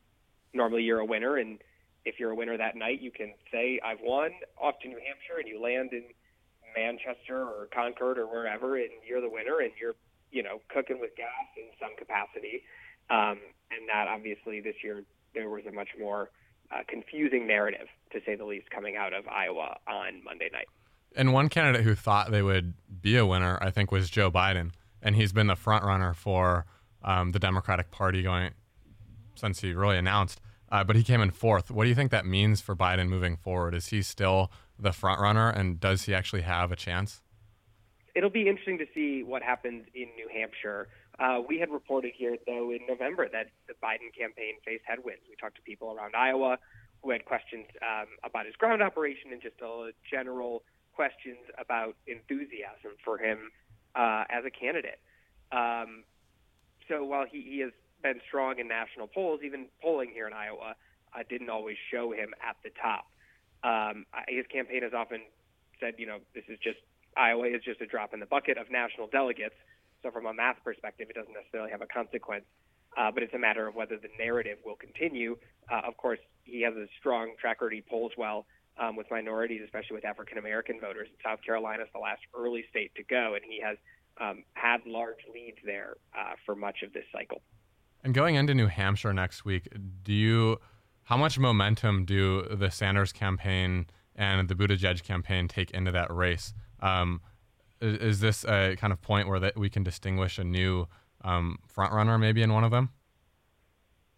normally 0.55 0.83
you're 0.83 1.01
a 1.01 1.05
winner, 1.05 1.37
and 1.37 1.59
if 2.05 2.19
you're 2.19 2.31
a 2.31 2.35
winner 2.35 2.57
that 2.57 2.77
night, 2.77 3.01
you 3.01 3.11
can 3.11 3.35
say 3.53 3.81
I've 3.85 4.01
won 4.03 4.31
off 4.61 4.81
to 4.83 4.89
New 4.89 4.99
Hampshire, 4.99 5.39
and 5.39 5.49
you 5.49 5.61
land 5.61 5.93
in 5.93 6.05
Manchester 6.77 7.43
or 7.43 7.69
Concord 7.73 8.19
or 8.19 8.27
wherever, 8.27 8.77
and 8.77 8.91
you're 9.07 9.21
the 9.21 9.31
winner, 9.31 9.61
and 9.61 9.73
you're 9.81 9.95
you 10.31 10.43
know 10.43 10.61
cooking 10.69 11.01
with 11.01 11.17
gas 11.17 11.47
in 11.57 11.65
some 11.81 11.97
capacity. 11.97 12.63
Um, 13.11 13.39
and 13.71 13.89
that 13.89 14.09
obviously 14.09 14.61
this 14.61 14.77
year 14.83 15.05
there 15.35 15.49
was 15.49 15.65
a 15.67 15.73
much 15.73 15.89
more 15.99 16.31
uh, 16.71 16.79
confusing 16.89 17.47
narrative, 17.47 17.89
to 18.13 18.21
say 18.25 18.37
the 18.37 18.45
least, 18.45 18.71
coming 18.71 18.97
out 18.97 19.13
of 19.13 19.27
Iowa 19.29 19.77
on 19.89 20.23
Monday 20.25 20.49
night. 20.53 20.67
And 21.17 21.33
one 21.33 21.49
candidate 21.49 21.83
who 21.83 21.95
thought 21.95 22.31
they 22.31 22.43
would 22.43 22.75
be 23.01 23.17
a 23.17 23.27
winner, 23.27 23.59
I 23.61 23.71
think, 23.71 23.91
was 23.91 24.11
Joe 24.11 24.31
Biden, 24.31 24.71
and 25.03 25.17
he's 25.17 25.33
been 25.33 25.49
the 25.49 25.57
front 25.57 25.85
runner 25.85 26.15
for 26.15 26.67
um, 27.03 27.33
the 27.33 27.39
Democratic 27.39 27.91
Party 27.91 28.23
going 28.23 28.53
since 29.35 29.61
he 29.61 29.73
really 29.73 29.99
announced. 29.99 30.41
Uh, 30.71 30.85
but 30.85 30.95
he 30.95 31.03
came 31.03 31.21
in 31.21 31.33
fourth. 31.33 31.71
What 31.71 31.85
do 31.85 31.89
you 31.89 31.97
think 31.97 32.13
that 32.13 32.25
means 32.25 32.61
for 32.61 32.77
Biden 32.77 33.09
moving 33.09 33.37
forward? 33.37 33.75
Is 33.75 33.89
he 33.89 34.03
still 34.03 34.53
the 34.83 34.93
front 34.93 35.21
runner, 35.21 35.49
and 35.49 35.81
does 35.81 36.05
he 36.05 36.15
actually 36.15 36.43
have 36.43 36.73
a 36.73 36.77
chance? 36.77 37.23
It'll 38.15 38.31
be 38.31 38.49
interesting 38.49 38.79
to 38.79 38.87
see 38.95 39.23
what 39.23 39.43
happens 39.43 39.87
in 39.95 40.09
New 40.17 40.29
Hampshire. 40.33 40.89
Uh, 41.19 41.41
we 41.47 41.59
had 41.59 41.71
reported 41.71 42.13
here, 42.17 42.37
though, 42.47 42.71
in 42.71 42.81
November 42.89 43.29
that 43.29 43.49
the 43.69 43.75
Biden 43.75 44.11
campaign 44.17 44.55
faced 44.65 44.85
headwinds. 44.87 45.23
We 45.29 45.37
talked 45.37 45.57
to 45.57 45.63
people 45.63 45.93
around 45.93 46.17
Iowa 46.17 46.59
who 47.03 47.11
had 47.11 47.25
questions 47.25 47.67
um, 47.83 48.07
about 48.25 48.47
his 48.47 48.57
ground 48.57 48.83
operation 48.83 49.33
and 49.33 49.41
just 49.41 49.61
a 49.63 49.93
general 50.11 50.63
questions 50.93 51.39
about 51.59 51.97
enthusiasm 52.07 52.93
for 53.05 53.19
him 53.19 53.51
uh, 53.95 54.25
as 54.29 54.45
a 54.45 54.51
candidate. 54.51 54.99
Um, 55.53 56.05
so 56.89 57.05
while 57.05 57.25
he, 57.31 57.43
he 57.43 57.59
has 57.61 57.73
been 58.03 58.21
strong 58.27 58.59
in 58.59 58.69
national 58.69 59.07
polls, 59.07 59.41
even 59.45 59.67
polling 59.83 60.11
here 60.13 60.27
in 60.27 60.33
Iowa 60.33 60.75
uh, 61.15 61.23
didn't 61.29 61.51
always 61.51 61.77
show 61.91 62.13
him 62.13 62.35
at 62.47 62.57
the 62.63 62.71
top. 62.81 63.07
Um, 63.63 64.07
his 64.29 64.47
campaign 64.47 64.83
has 64.83 64.93
often 64.95 65.21
said, 65.79 65.95
you 65.99 66.07
know, 66.07 66.19
this 66.35 66.45
is 66.49 66.59
just 66.63 66.79
Iowa 67.17 67.47
is 67.47 67.63
just 67.65 67.81
a 67.81 67.87
drop 67.87 68.15
in 68.15 68.21
the 68.21 68.27
bucket 68.27 68.57
of 68.59 68.71
national 68.71 69.09
delegates. 69.09 69.57
So 70.03 70.11
from 70.11 70.27
a 70.27 70.33
math 70.33 70.57
perspective, 70.65 71.09
it 71.11 71.17
doesn't 71.17 71.35
necessarily 71.35 71.71
have 71.71 71.83
a 71.83 71.87
consequence. 71.87 72.45
Uh, 72.97 73.11
but 73.11 73.23
it's 73.23 73.35
a 73.35 73.39
matter 73.39 73.69
of 73.69 73.75
whether 73.75 73.97
the 73.97 74.09
narrative 74.19 74.59
will 74.65 74.75
continue. 74.75 75.37
Uh, 75.71 75.83
of 75.87 75.97
course, 75.97 76.19
he 76.43 76.63
has 76.63 76.75
a 76.75 76.87
strong 76.99 77.35
track 77.41 77.61
record. 77.61 77.73
He 77.73 77.83
polls 77.83 78.13
well 78.19 78.47
um, 78.79 78.97
with 78.97 79.07
minorities, 79.11 79.61
especially 79.65 79.95
with 79.95 80.05
African 80.05 80.39
American 80.39 80.81
voters. 80.81 81.09
South 81.25 81.39
Carolina 81.45 81.85
is 81.85 81.89
the 81.93 82.01
last 82.01 82.23
early 82.37 82.65
state 82.69 82.93
to 82.97 83.05
go, 83.05 83.35
and 83.35 83.45
he 83.49 83.61
has 83.61 83.77
um, 84.21 84.45
had 84.55 84.79
large 84.87 85.19
leads 85.33 85.59
there 85.65 85.97
uh, 86.19 86.33
for 86.45 86.57
much 86.57 86.83
of 86.83 86.93
this 86.93 87.05
cycle. 87.13 87.43
And 88.03 88.15
going 88.15 88.35
into 88.35 88.55
New 88.55 88.67
Hampshire 88.67 89.13
next 89.13 89.45
week, 89.45 89.69
do 90.03 90.13
you, 90.13 90.59
how 91.11 91.17
much 91.17 91.41
momentum 91.41 92.05
do 92.05 92.43
the 92.43 92.71
Sanders 92.71 93.13
campaign 93.13 93.87
and 94.15 94.49
the 94.49 94.55
Buttigieg 94.55 95.03
campaign 95.03 95.49
take 95.49 95.73
into 95.73 95.91
that 95.91 96.15
race? 96.15 96.55
Um, 96.79 97.21
is, 97.81 97.97
is, 97.99 98.21
this 98.21 98.45
a 98.45 98.77
kind 98.77 98.93
of 98.93 99.03
point 99.03 99.27
where 99.27 99.41
that 99.41 99.59
we 99.59 99.69
can 99.69 99.83
distinguish 99.83 100.39
a 100.39 100.45
new 100.45 100.87
um, 101.25 101.59
front 101.67 101.93
runner 101.93 102.17
maybe 102.17 102.43
in 102.43 102.53
one 102.53 102.63
of 102.63 102.71
them? 102.71 102.91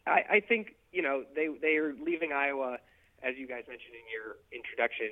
I, 0.06 0.24
I 0.30 0.40
think 0.40 0.74
you 0.92 1.00
know, 1.00 1.24
they 1.34 1.48
they 1.62 1.76
are 1.76 1.94
leaving 1.94 2.32
Iowa, 2.32 2.76
as 3.22 3.36
you 3.38 3.48
guys 3.48 3.62
mentioned 3.66 3.94
in 3.94 4.04
your 4.12 4.36
introduction, 4.52 5.08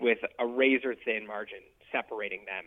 with 0.00 0.18
a 0.40 0.46
razor 0.46 0.96
thin 1.04 1.28
margin 1.28 1.60
separating 1.92 2.40
them. 2.44 2.64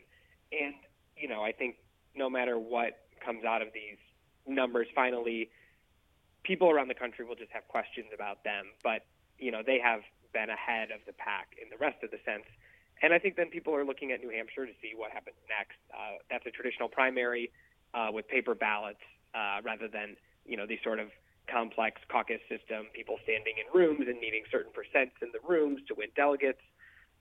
And 0.54 0.76
you 1.18 1.28
know, 1.28 1.44
I 1.44 1.52
think 1.52 1.76
no 2.16 2.30
matter 2.30 2.58
what 2.58 2.94
comes 3.26 3.44
out 3.44 3.62
of 3.62 3.68
these 3.74 3.98
numbers, 4.48 4.88
finally, 4.96 5.50
people 6.44 6.70
around 6.70 6.88
the 6.88 6.96
country 6.96 7.26
will 7.26 7.36
just 7.36 7.52
have 7.52 7.68
questions 7.68 8.08
about 8.14 8.44
them. 8.44 8.66
But 8.84 9.06
you 9.38 9.52
know, 9.52 9.62
they 9.66 9.80
have 9.80 10.02
been 10.34 10.50
ahead 10.50 10.92
of 10.92 11.02
the 11.06 11.14
pack 11.14 11.56
in 11.62 11.70
the 11.70 11.78
rest 11.78 12.04
of 12.04 12.12
the 12.12 12.20
sense. 12.26 12.46
And 13.02 13.14
I 13.14 13.20
think 13.20 13.36
then 13.36 13.50
people 13.50 13.74
are 13.76 13.84
looking 13.84 14.12
at 14.12 14.22
New 14.22 14.30
Hampshire 14.30 14.66
to 14.66 14.74
see 14.82 14.94
what 14.96 15.12
happens 15.12 15.36
next. 15.50 15.78
Uh, 15.92 16.22
that's 16.30 16.46
a 16.46 16.52
traditional 16.52 16.88
primary 16.88 17.52
uh, 17.94 18.10
with 18.14 18.28
paper 18.28 18.54
ballots 18.54 19.02
uh, 19.34 19.62
rather 19.64 19.88
than 19.88 20.16
you 20.46 20.58
know 20.58 20.68
these 20.68 20.80
sort 20.84 21.00
of 21.00 21.10
complex 21.52 22.00
caucus 22.10 22.40
system, 22.48 22.88
people 22.94 23.18
standing 23.24 23.56
in 23.58 23.66
rooms 23.74 24.08
and 24.08 24.20
needing 24.22 24.44
certain 24.52 24.72
percents 24.72 25.18
in 25.22 25.30
the 25.34 25.40
rooms 25.48 25.82
to 25.88 25.96
win 25.96 26.10
delegates. 26.16 26.62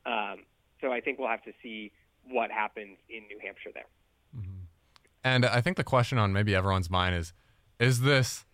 Um, 0.06 0.44
so 0.80 0.92
I 0.92 1.00
think 1.00 1.18
we'll 1.18 1.28
have 1.28 1.42
to 1.44 1.52
see 1.62 1.92
what 2.28 2.50
happens 2.50 2.98
in 3.08 3.26
New 3.26 3.38
Hampshire 3.42 3.70
there. 3.74 3.86
Mm-hmm. 4.36 4.64
And 5.24 5.46
I 5.46 5.60
think 5.60 5.76
the 5.76 5.84
question 5.84 6.18
on 6.18 6.32
maybe 6.32 6.54
everyone's 6.54 6.90
mind 6.90 7.16
is 7.16 7.32
is 7.78 8.02
this 8.02 8.44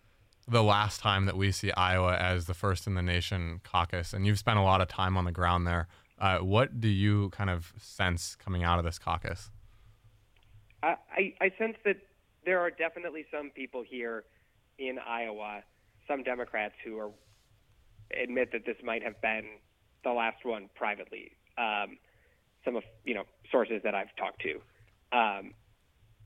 the 0.47 0.63
last 0.63 1.01
time 1.01 1.25
that 1.25 1.37
we 1.37 1.51
see 1.51 1.71
Iowa 1.71 2.15
as 2.15 2.45
the 2.45 2.53
first 2.53 2.87
in 2.87 2.95
the 2.95 3.01
nation 3.01 3.61
caucus? 3.63 4.13
And 4.13 4.25
you've 4.25 4.39
spent 4.39 4.57
a 4.59 4.61
lot 4.61 4.81
of 4.81 4.87
time 4.87 5.17
on 5.17 5.25
the 5.25 5.31
ground 5.31 5.67
there. 5.67 5.87
Uh, 6.19 6.39
what 6.39 6.79
do 6.79 6.87
you 6.87 7.29
kind 7.29 7.49
of 7.49 7.73
sense 7.79 8.35
coming 8.35 8.63
out 8.63 8.79
of 8.79 8.85
this 8.85 8.97
caucus? 8.97 9.51
I, 10.83 11.33
I, 11.41 11.51
sense 11.57 11.75
that 11.85 11.97
there 12.45 12.59
are 12.59 12.69
definitely 12.69 13.25
some 13.31 13.49
people 13.49 13.83
here 13.87 14.23
in 14.77 14.99
Iowa, 14.99 15.63
some 16.07 16.23
Democrats 16.23 16.75
who 16.85 16.99
are 16.99 17.09
admit 18.11 18.51
that 18.53 18.65
this 18.65 18.77
might 18.83 19.03
have 19.03 19.19
been 19.21 19.45
the 20.03 20.11
last 20.11 20.45
one 20.45 20.69
privately. 20.75 21.31
Um, 21.57 21.97
some 22.63 22.75
of 22.75 22.83
you 23.03 23.13
know 23.13 23.23
sources 23.51 23.81
that 23.83 23.95
I've 23.95 24.15
talked 24.15 24.41
to, 24.41 25.17
um, 25.17 25.53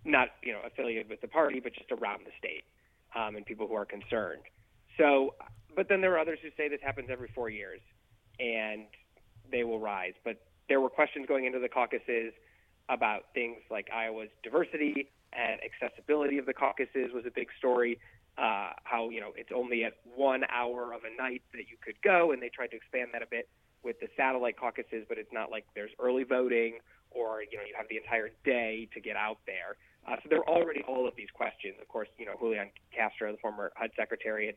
not 0.05 0.29
you 0.43 0.53
know 0.53 0.59
affiliated 0.65 1.09
with 1.09 1.21
the 1.21 1.27
party, 1.27 1.59
but 1.59 1.73
just 1.73 1.91
around 1.91 2.21
the 2.25 2.31
state, 2.37 2.63
um, 3.15 3.35
and 3.35 3.45
people 3.45 3.67
who 3.67 3.75
are 3.75 3.85
concerned. 3.85 4.41
So, 4.97 5.35
but 5.75 5.87
then 5.89 6.01
there 6.01 6.13
are 6.13 6.19
others 6.19 6.39
who 6.41 6.49
say 6.57 6.67
this 6.67 6.81
happens 6.83 7.09
every 7.11 7.29
four 7.33 7.49
years, 7.49 7.81
and 8.39 8.85
they 9.51 9.63
will 9.63 9.79
rise. 9.79 10.13
But 10.23 10.41
there 10.67 10.81
were 10.81 10.89
questions 10.89 11.25
going 11.27 11.45
into 11.45 11.59
the 11.59 11.69
caucuses 11.69 12.33
about 12.89 13.25
things 13.33 13.57
like 13.69 13.89
Iowa's 13.93 14.29
diversity 14.43 15.09
and 15.33 15.59
accessibility 15.63 16.37
of 16.37 16.45
the 16.45 16.53
caucuses 16.53 17.11
was 17.13 17.25
a 17.25 17.31
big 17.31 17.47
story. 17.57 17.99
Uh, 18.37 18.71
how 18.85 19.09
you 19.09 19.19
know 19.19 19.31
it's 19.35 19.51
only 19.53 19.83
at 19.83 19.93
one 20.15 20.43
hour 20.49 20.93
of 20.93 21.01
a 21.03 21.21
night 21.21 21.41
that 21.53 21.67
you 21.69 21.77
could 21.83 22.01
go, 22.01 22.31
and 22.31 22.41
they 22.41 22.49
tried 22.49 22.67
to 22.67 22.77
expand 22.77 23.09
that 23.13 23.21
a 23.21 23.27
bit 23.29 23.49
with 23.83 23.99
the 23.99 24.07
satellite 24.15 24.57
caucuses, 24.57 25.05
but 25.09 25.17
it's 25.17 25.31
not 25.33 25.51
like 25.51 25.65
there's 25.75 25.91
early 25.99 26.23
voting 26.23 26.79
or 27.11 27.43
you 27.43 27.57
know 27.57 27.63
you 27.63 27.73
have 27.75 27.87
the 27.89 27.97
entire 27.97 28.29
day 28.43 28.87
to 28.93 28.99
get 28.99 29.15
out 29.15 29.39
there. 29.45 29.75
Uh, 30.07 30.15
so 30.23 30.29
there 30.29 30.39
are 30.39 30.49
already 30.49 30.81
all 30.87 31.07
of 31.07 31.15
these 31.15 31.29
questions. 31.33 31.75
Of 31.81 31.87
course, 31.87 32.07
you 32.17 32.25
know 32.25 32.33
Julian 32.39 32.69
Castro, 32.95 33.31
the 33.31 33.37
former 33.37 33.71
HUD 33.75 33.91
secretary, 33.95 34.47
had 34.47 34.55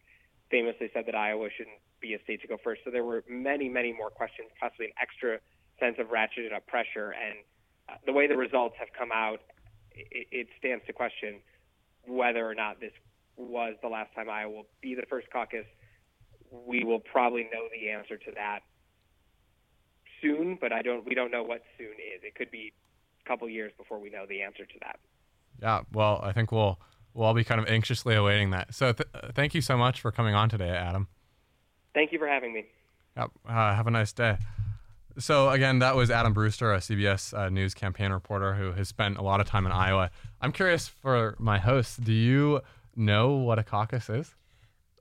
famously 0.50 0.90
said 0.94 1.04
that 1.06 1.14
Iowa 1.14 1.48
shouldn't 1.56 1.76
be 2.00 2.14
a 2.14 2.22
state 2.22 2.40
to 2.42 2.48
go 2.48 2.56
first. 2.62 2.82
So 2.84 2.90
there 2.90 3.04
were 3.04 3.24
many, 3.28 3.68
many 3.68 3.92
more 3.92 4.10
questions, 4.10 4.48
possibly 4.60 4.86
an 4.86 4.92
extra 5.00 5.38
sense 5.80 5.96
of 5.98 6.08
ratcheted 6.08 6.54
up 6.54 6.66
pressure. 6.66 7.12
And 7.12 7.38
uh, 7.88 7.94
the 8.06 8.12
way 8.12 8.26
the 8.26 8.36
results 8.36 8.76
have 8.78 8.88
come 8.96 9.10
out, 9.12 9.40
it, 9.92 10.26
it 10.30 10.46
stands 10.58 10.84
to 10.86 10.92
question 10.92 11.40
whether 12.06 12.48
or 12.48 12.54
not 12.54 12.80
this 12.80 12.92
was 13.36 13.74
the 13.82 13.88
last 13.88 14.14
time 14.14 14.28
Iowa 14.30 14.52
will 14.52 14.66
be 14.80 14.94
the 14.94 15.06
first 15.08 15.28
caucus. 15.32 15.66
We 16.50 16.84
will 16.84 17.00
probably 17.00 17.44
know 17.44 17.68
the 17.72 17.90
answer 17.90 18.16
to 18.16 18.30
that 18.36 18.60
soon, 20.22 20.56
but 20.60 20.72
I 20.72 20.82
don't. 20.82 21.04
We 21.04 21.14
don't 21.14 21.30
know 21.30 21.42
what 21.42 21.62
soon 21.76 21.92
is. 21.98 22.22
It 22.22 22.34
could 22.34 22.50
be 22.50 22.72
a 23.24 23.28
couple 23.28 23.48
years 23.48 23.72
before 23.76 23.98
we 23.98 24.10
know 24.10 24.24
the 24.28 24.42
answer 24.42 24.64
to 24.64 24.78
that. 24.82 25.00
Yeah, 25.60 25.82
well, 25.92 26.20
I 26.22 26.32
think 26.32 26.52
we'll 26.52 26.78
we'll 27.12 27.26
all 27.26 27.34
be 27.34 27.44
kind 27.44 27.60
of 27.60 27.68
anxiously 27.68 28.14
awaiting 28.14 28.50
that. 28.50 28.74
So, 28.74 28.92
th- 28.92 29.08
thank 29.34 29.54
you 29.54 29.60
so 29.60 29.76
much 29.76 30.00
for 30.00 30.10
coming 30.10 30.34
on 30.34 30.48
today, 30.48 30.70
Adam. 30.70 31.08
Thank 31.94 32.12
you 32.12 32.18
for 32.18 32.26
having 32.26 32.52
me. 32.52 32.64
Yep. 33.16 33.30
Uh, 33.48 33.52
have 33.52 33.86
a 33.86 33.90
nice 33.90 34.12
day. 34.12 34.36
So 35.16 35.50
again, 35.50 35.78
that 35.78 35.94
was 35.94 36.10
Adam 36.10 36.32
Brewster, 36.32 36.72
a 36.72 36.78
CBS 36.78 37.36
uh, 37.38 37.48
News 37.48 37.72
campaign 37.72 38.10
reporter 38.10 38.54
who 38.54 38.72
has 38.72 38.88
spent 38.88 39.16
a 39.16 39.22
lot 39.22 39.40
of 39.40 39.46
time 39.46 39.64
in 39.64 39.70
Iowa. 39.70 40.10
I'm 40.40 40.50
curious 40.50 40.88
for 40.88 41.36
my 41.38 41.58
hosts, 41.58 41.96
do 41.96 42.12
you 42.12 42.62
know 42.96 43.30
what 43.34 43.60
a 43.60 43.62
caucus 43.62 44.10
is? 44.10 44.34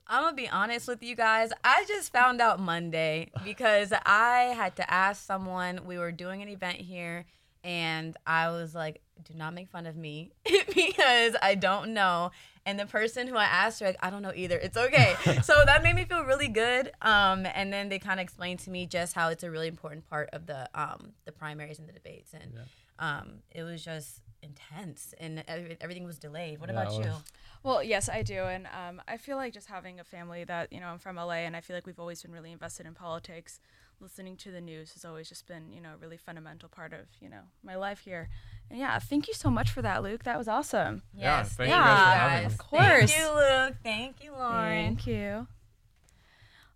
I'm 0.06 0.22
gonna 0.22 0.36
be 0.36 0.48
honest 0.48 0.86
with 0.86 1.02
you 1.02 1.16
guys. 1.16 1.50
I 1.64 1.84
just 1.88 2.12
found 2.12 2.40
out 2.40 2.60
Monday 2.60 3.30
because 3.44 3.92
I 4.04 4.54
had 4.56 4.76
to 4.76 4.88
ask 4.92 5.24
someone. 5.24 5.80
We 5.84 5.98
were 5.98 6.12
doing 6.12 6.42
an 6.42 6.48
event 6.48 6.76
here, 6.76 7.24
and 7.64 8.16
I 8.26 8.50
was 8.50 8.74
like, 8.74 9.00
"Do 9.22 9.34
not 9.34 9.54
make 9.54 9.68
fun 9.68 9.86
of 9.86 9.96
me 9.96 10.32
because 10.74 11.36
I 11.42 11.54
don't 11.54 11.94
know." 11.94 12.30
And 12.66 12.78
the 12.78 12.86
person 12.86 13.26
who 13.26 13.36
I 13.36 13.44
asked 13.44 13.80
her, 13.80 13.86
like, 13.86 13.98
"I 14.00 14.10
don't 14.10 14.22
know 14.22 14.32
either. 14.34 14.58
It's 14.58 14.76
okay." 14.76 15.16
so 15.42 15.62
that 15.66 15.82
made 15.82 15.94
me 15.94 16.04
feel 16.04 16.24
really 16.24 16.48
good. 16.48 16.90
Um, 17.02 17.46
and 17.54 17.72
then 17.72 17.88
they 17.88 17.98
kind 17.98 18.20
of 18.20 18.24
explained 18.24 18.60
to 18.60 18.70
me 18.70 18.86
just 18.86 19.14
how 19.14 19.28
it's 19.28 19.42
a 19.42 19.50
really 19.50 19.68
important 19.68 20.08
part 20.08 20.30
of 20.32 20.46
the 20.46 20.68
um 20.74 21.12
the 21.24 21.32
primaries 21.32 21.78
and 21.78 21.88
the 21.88 21.92
debates, 21.92 22.32
and 22.32 22.52
yeah. 22.54 23.18
um, 23.18 23.42
it 23.50 23.62
was 23.62 23.84
just 23.84 24.20
intense, 24.42 25.14
and 25.18 25.44
everything 25.48 26.04
was 26.04 26.18
delayed. 26.18 26.60
What 26.60 26.70
yeah, 26.70 26.82
about 26.82 27.04
you? 27.04 27.12
Well, 27.62 27.82
yes, 27.82 28.10
I 28.10 28.22
do, 28.22 28.44
and 28.44 28.66
um, 28.66 29.00
I 29.08 29.16
feel 29.16 29.38
like 29.38 29.54
just 29.54 29.68
having 29.68 29.98
a 29.98 30.04
family 30.04 30.44
that 30.44 30.72
you 30.72 30.80
know 30.80 30.86
I'm 30.86 30.98
from 30.98 31.16
LA, 31.16 31.44
and 31.46 31.56
I 31.56 31.60
feel 31.60 31.74
like 31.74 31.86
we've 31.86 31.98
always 31.98 32.22
been 32.22 32.32
really 32.32 32.52
invested 32.52 32.86
in 32.86 32.94
politics. 32.94 33.58
Listening 34.00 34.36
to 34.38 34.50
the 34.50 34.60
news 34.60 34.92
has 34.92 35.04
always 35.04 35.28
just 35.28 35.46
been 35.46 35.72
you 35.72 35.80
know 35.80 35.90
a 35.94 35.96
really 35.96 36.16
fundamental 36.16 36.68
part 36.68 36.92
of 36.92 37.06
you 37.20 37.28
know 37.28 37.42
my 37.62 37.76
life 37.76 38.00
here. 38.00 38.28
And 38.70 38.78
yeah, 38.78 38.98
thank 38.98 39.28
you 39.28 39.34
so 39.34 39.50
much 39.50 39.70
for 39.70 39.82
that, 39.82 40.02
Luke. 40.02 40.24
That 40.24 40.38
was 40.38 40.48
awesome. 40.48 41.02
Yes, 41.14 41.22
yeah, 41.22 41.42
thank 41.42 41.70
yeah, 41.70 41.78
you 41.78 41.84
guys 41.84 42.12
for 42.12 42.18
having 42.18 42.38
me. 42.38 42.46
Of 42.46 42.58
course. 42.58 43.12
Thank 43.12 43.18
you, 43.18 43.34
Luke. 43.34 43.74
Thank 43.82 44.24
you, 44.24 44.32
Lauren. 44.32 44.96
Thank 44.96 45.06
you. 45.06 45.46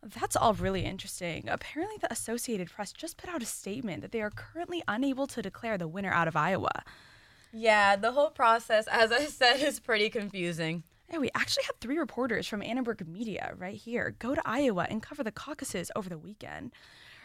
That's 0.03 0.37
all 0.37 0.55
really 0.55 0.85
interesting. 0.85 1.49
Apparently, 1.49 1.97
the 2.01 2.13
Associated 2.13 2.71
Press 2.71 2.93
just 2.93 3.17
put 3.17 3.29
out 3.31 3.43
a 3.43 3.47
statement 3.47 4.03
that 4.03 4.13
they 4.13 4.23
are 4.23 4.31
currently 4.31 4.83
unable 4.87 5.27
to 5.27 5.43
declare 5.43 5.77
the 5.77 5.89
winner 5.89 6.13
out 6.13 6.29
of 6.29 6.37
Iowa. 6.37 6.85
Yeah, 7.53 7.97
the 7.97 8.13
whole 8.13 8.31
process, 8.31 8.87
as 8.87 9.11
I 9.11 9.25
said, 9.27 9.61
is 9.61 9.81
pretty 9.81 10.09
confusing. 10.11 10.85
Yeah, 11.11 11.19
we 11.19 11.31
actually 11.35 11.65
had 11.65 11.81
three 11.81 11.99
reporters 11.99 12.47
from 12.47 12.63
Annenberg 12.63 13.07
Media 13.09 13.55
right 13.57 13.75
here 13.75 14.15
go 14.19 14.35
to 14.35 14.43
Iowa 14.45 14.87
and 14.91 15.03
cover 15.03 15.25
the 15.25 15.33
caucuses 15.33 15.91
over 15.97 16.09
the 16.09 16.19
weekend. 16.19 16.73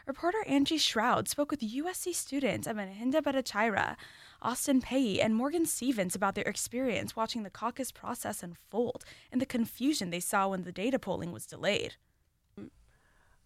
Reporter 0.05 0.43
Angie 0.47 0.77
Shroud 0.77 1.29
spoke 1.29 1.49
with 1.49 1.61
USC 1.61 2.13
students 2.13 2.67
Abhinanda 2.67 3.21
Bhattacharya, 3.21 3.95
Austin 4.41 4.81
Peay, 4.81 5.23
and 5.23 5.33
Morgan 5.33 5.65
Stevens 5.65 6.13
about 6.13 6.35
their 6.35 6.43
experience 6.43 7.15
watching 7.15 7.43
the 7.43 7.49
caucus 7.49 7.89
process 7.89 8.43
unfold 8.43 9.05
and 9.31 9.39
the 9.41 9.45
confusion 9.45 10.09
they 10.09 10.19
saw 10.19 10.49
when 10.49 10.63
the 10.63 10.73
data 10.73 10.99
polling 10.99 11.31
was 11.31 11.45
delayed. 11.45 11.95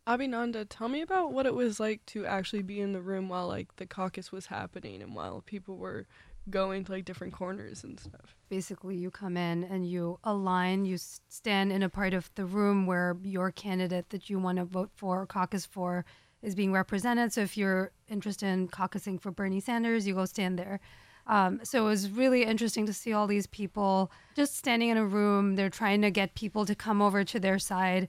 Abhinanda, 0.08 0.66
tell 0.68 0.88
me 0.88 1.02
about 1.02 1.32
what 1.32 1.46
it 1.46 1.54
was 1.54 1.80
like 1.80 2.04
to 2.08 2.26
actually 2.26 2.64
be 2.64 2.82
in 2.82 2.92
the 2.92 3.02
room 3.02 3.30
while 3.30 3.48
like 3.48 3.76
the 3.76 3.86
caucus 3.86 4.32
was 4.32 4.48
happening 4.48 5.04
and 5.04 5.14
while 5.14 5.44
people 5.46 5.78
were 5.78 6.08
going 6.50 6.86
to 6.86 6.92
like 6.94 7.06
different 7.06 7.34
corners 7.34 7.84
and 7.84 8.00
stuff. 8.00 8.36
Basically, 8.50 8.96
you 8.96 9.12
come 9.12 9.38
in 9.38 9.64
and 9.64 9.88
you 9.88 10.18
align, 10.24 10.86
you 10.86 10.98
stand 10.98 11.72
in 11.72 11.84
a 11.84 11.90
part 11.90 12.16
of 12.16 12.32
the 12.34 12.46
room 12.46 12.88
where 12.88 13.16
your 13.22 13.52
candidate 13.52 14.10
that 14.10 14.30
you 14.30 14.40
want 14.40 14.58
to 14.58 14.66
vote 14.66 14.90
for 14.96 15.22
or 15.22 15.26
caucus 15.28 15.66
for 15.68 16.04
is 16.42 16.56
being 16.56 16.72
represented. 16.72 17.34
So 17.34 17.42
if 17.42 17.58
you're 17.58 17.92
interested 18.10 18.48
in 18.48 18.68
caucusing 18.68 19.20
for 19.20 19.32
Bernie 19.32 19.60
Sanders, 19.60 20.08
you 20.08 20.16
go 20.16 20.26
stand 20.26 20.58
there. 20.58 20.80
Um, 21.26 21.60
so 21.64 21.86
it 21.86 21.90
was 21.90 22.10
really 22.10 22.44
interesting 22.44 22.86
to 22.86 22.94
see 22.94 23.12
all 23.12 23.28
these 23.28 23.48
people 23.48 24.12
just 24.36 24.56
standing 24.56 24.90
in 24.90 24.98
a 24.98 25.06
room. 25.06 25.56
They're 25.56 25.70
trying 25.70 26.02
to 26.04 26.12
get 26.12 26.36
people 26.36 26.66
to 26.66 26.76
come 26.76 27.02
over 27.02 27.24
to 27.26 27.40
their 27.40 27.60
side. 27.60 28.08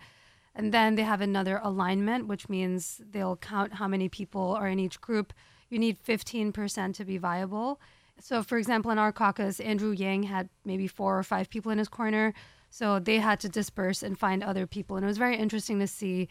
And 0.54 0.72
then 0.72 0.94
they 0.94 1.02
have 1.02 1.20
another 1.20 1.60
alignment, 1.62 2.26
which 2.26 2.48
means 2.48 3.00
they'll 3.10 3.36
count 3.36 3.74
how 3.74 3.88
many 3.88 4.08
people 4.08 4.56
are 4.58 4.68
in 4.68 4.78
each 4.78 5.00
group. 5.00 5.32
You 5.68 5.78
need 5.78 5.98
15% 6.02 6.94
to 6.94 7.04
be 7.04 7.18
viable. 7.18 7.80
So, 8.20 8.42
for 8.42 8.58
example, 8.58 8.90
in 8.90 8.98
our 8.98 9.12
caucus, 9.12 9.60
Andrew 9.60 9.92
Yang 9.92 10.24
had 10.24 10.48
maybe 10.64 10.86
four 10.86 11.18
or 11.18 11.22
five 11.22 11.48
people 11.48 11.70
in 11.70 11.78
his 11.78 11.88
corner. 11.88 12.34
So 12.70 12.98
they 12.98 13.18
had 13.18 13.40
to 13.40 13.48
disperse 13.48 14.02
and 14.02 14.18
find 14.18 14.42
other 14.42 14.66
people. 14.66 14.96
And 14.96 15.04
it 15.04 15.08
was 15.08 15.18
very 15.18 15.36
interesting 15.36 15.78
to 15.78 15.86
see, 15.86 16.28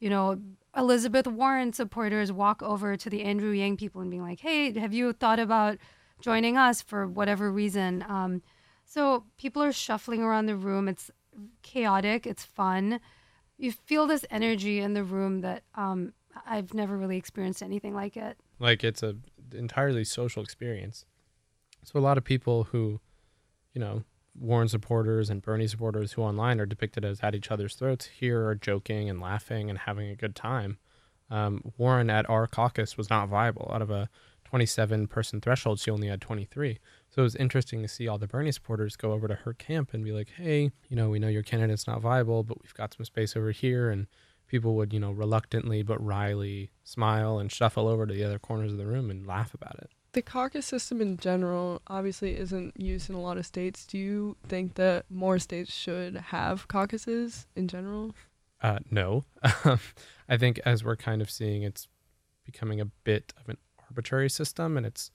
you 0.00 0.10
know, 0.10 0.38
Elizabeth 0.76 1.26
Warren 1.26 1.72
supporters 1.72 2.30
walk 2.30 2.62
over 2.62 2.96
to 2.96 3.10
the 3.10 3.22
Andrew 3.22 3.50
Yang 3.50 3.78
people 3.78 4.00
and 4.00 4.10
being 4.10 4.22
like, 4.22 4.40
hey, 4.40 4.78
have 4.78 4.92
you 4.92 5.12
thought 5.12 5.38
about 5.38 5.78
joining 6.20 6.56
us 6.56 6.82
for 6.82 7.06
whatever 7.06 7.50
reason? 7.50 8.04
Um, 8.08 8.42
so 8.84 9.24
people 9.38 9.62
are 9.62 9.72
shuffling 9.72 10.22
around 10.22 10.46
the 10.46 10.56
room. 10.56 10.88
It's 10.88 11.10
chaotic, 11.62 12.26
it's 12.26 12.44
fun. 12.44 13.00
You 13.58 13.72
feel 13.72 14.06
this 14.06 14.24
energy 14.30 14.80
in 14.80 14.92
the 14.92 15.02
room 15.02 15.40
that 15.40 15.62
um, 15.74 16.12
I've 16.46 16.74
never 16.74 16.96
really 16.96 17.16
experienced 17.16 17.62
anything 17.62 17.94
like 17.94 18.16
it. 18.16 18.36
Like 18.58 18.84
it's 18.84 19.02
a 19.02 19.16
entirely 19.54 20.04
social 20.04 20.42
experience. 20.42 21.06
So 21.84 21.98
a 21.98 22.00
lot 22.00 22.18
of 22.18 22.24
people 22.24 22.64
who, 22.64 23.00
you 23.72 23.80
know, 23.80 24.04
Warren 24.38 24.68
supporters 24.68 25.30
and 25.30 25.42
Bernie 25.42 25.66
supporters 25.66 26.12
who 26.12 26.22
online 26.22 26.60
are 26.60 26.66
depicted 26.66 27.04
as 27.04 27.20
at 27.22 27.34
each 27.34 27.50
other's 27.50 27.74
throats 27.74 28.06
here 28.06 28.46
are 28.46 28.54
joking 28.54 29.08
and 29.08 29.20
laughing 29.20 29.70
and 29.70 29.78
having 29.78 30.08
a 30.08 30.16
good 30.16 30.34
time. 30.34 30.78
Um, 31.30 31.72
Warren 31.76 32.10
at 32.10 32.28
our 32.30 32.46
caucus 32.46 32.96
was 32.96 33.10
not 33.10 33.28
viable. 33.28 33.70
Out 33.72 33.82
of 33.82 33.90
a 33.90 34.08
27 34.44 35.08
person 35.08 35.40
threshold, 35.40 35.80
she 35.80 35.90
only 35.90 36.08
had 36.08 36.20
23. 36.20 36.78
So 37.10 37.22
it 37.22 37.24
was 37.24 37.36
interesting 37.36 37.82
to 37.82 37.88
see 37.88 38.06
all 38.06 38.18
the 38.18 38.28
Bernie 38.28 38.52
supporters 38.52 38.96
go 38.96 39.12
over 39.12 39.26
to 39.26 39.34
her 39.34 39.52
camp 39.52 39.92
and 39.92 40.04
be 40.04 40.12
like, 40.12 40.30
hey, 40.36 40.70
you 40.88 40.96
know, 40.96 41.10
we 41.10 41.18
know 41.18 41.28
your 41.28 41.42
candidate's 41.42 41.86
not 41.86 42.00
viable, 42.00 42.44
but 42.44 42.62
we've 42.62 42.74
got 42.74 42.94
some 42.94 43.04
space 43.04 43.36
over 43.36 43.50
here. 43.50 43.90
And 43.90 44.06
people 44.46 44.76
would, 44.76 44.92
you 44.92 45.00
know, 45.00 45.10
reluctantly 45.10 45.82
but 45.82 46.04
wryly 46.04 46.70
smile 46.84 47.38
and 47.38 47.50
shuffle 47.50 47.88
over 47.88 48.06
to 48.06 48.14
the 48.14 48.24
other 48.24 48.38
corners 48.38 48.72
of 48.72 48.78
the 48.78 48.86
room 48.86 49.10
and 49.10 49.26
laugh 49.26 49.52
about 49.52 49.76
it. 49.78 49.90
The 50.16 50.22
caucus 50.22 50.64
system 50.64 51.02
in 51.02 51.18
general 51.18 51.82
obviously 51.88 52.38
isn't 52.38 52.80
used 52.80 53.10
in 53.10 53.14
a 53.14 53.20
lot 53.20 53.36
of 53.36 53.44
states. 53.44 53.84
Do 53.84 53.98
you 53.98 54.38
think 54.48 54.76
that 54.76 55.04
more 55.10 55.38
states 55.38 55.70
should 55.70 56.16
have 56.16 56.68
caucuses 56.68 57.46
in 57.54 57.68
general? 57.68 58.14
Uh, 58.62 58.78
no. 58.90 59.24
I 60.26 60.38
think 60.38 60.58
as 60.64 60.82
we're 60.82 60.96
kind 60.96 61.20
of 61.20 61.30
seeing, 61.30 61.64
it's 61.64 61.86
becoming 62.46 62.80
a 62.80 62.86
bit 62.86 63.34
of 63.38 63.50
an 63.50 63.58
arbitrary 63.90 64.30
system 64.30 64.78
and 64.78 64.86
it's 64.86 65.10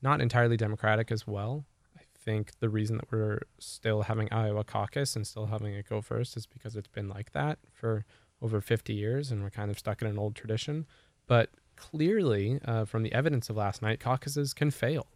not 0.00 0.20
entirely 0.20 0.56
democratic 0.56 1.10
as 1.10 1.26
well. 1.26 1.64
I 1.96 2.02
think 2.16 2.52
the 2.60 2.68
reason 2.68 2.98
that 2.98 3.10
we're 3.10 3.40
still 3.58 4.02
having 4.02 4.32
Iowa 4.32 4.62
caucus 4.62 5.16
and 5.16 5.26
still 5.26 5.46
having 5.46 5.74
it 5.74 5.88
go 5.88 6.00
first 6.00 6.36
is 6.36 6.46
because 6.46 6.76
it's 6.76 6.86
been 6.86 7.08
like 7.08 7.32
that 7.32 7.58
for 7.72 8.04
over 8.40 8.60
50 8.60 8.92
years 8.92 9.32
and 9.32 9.42
we're 9.42 9.50
kind 9.50 9.72
of 9.72 9.80
stuck 9.80 10.00
in 10.00 10.06
an 10.06 10.16
old 10.16 10.36
tradition. 10.36 10.86
But 11.26 11.50
clearly, 11.76 12.60
uh, 12.64 12.84
from 12.84 13.02
the 13.02 13.12
evidence 13.12 13.50
of 13.50 13.56
last 13.56 13.82
night, 13.82 14.00
caucuses 14.00 14.54
can 14.54 14.70
fail. 14.70 15.06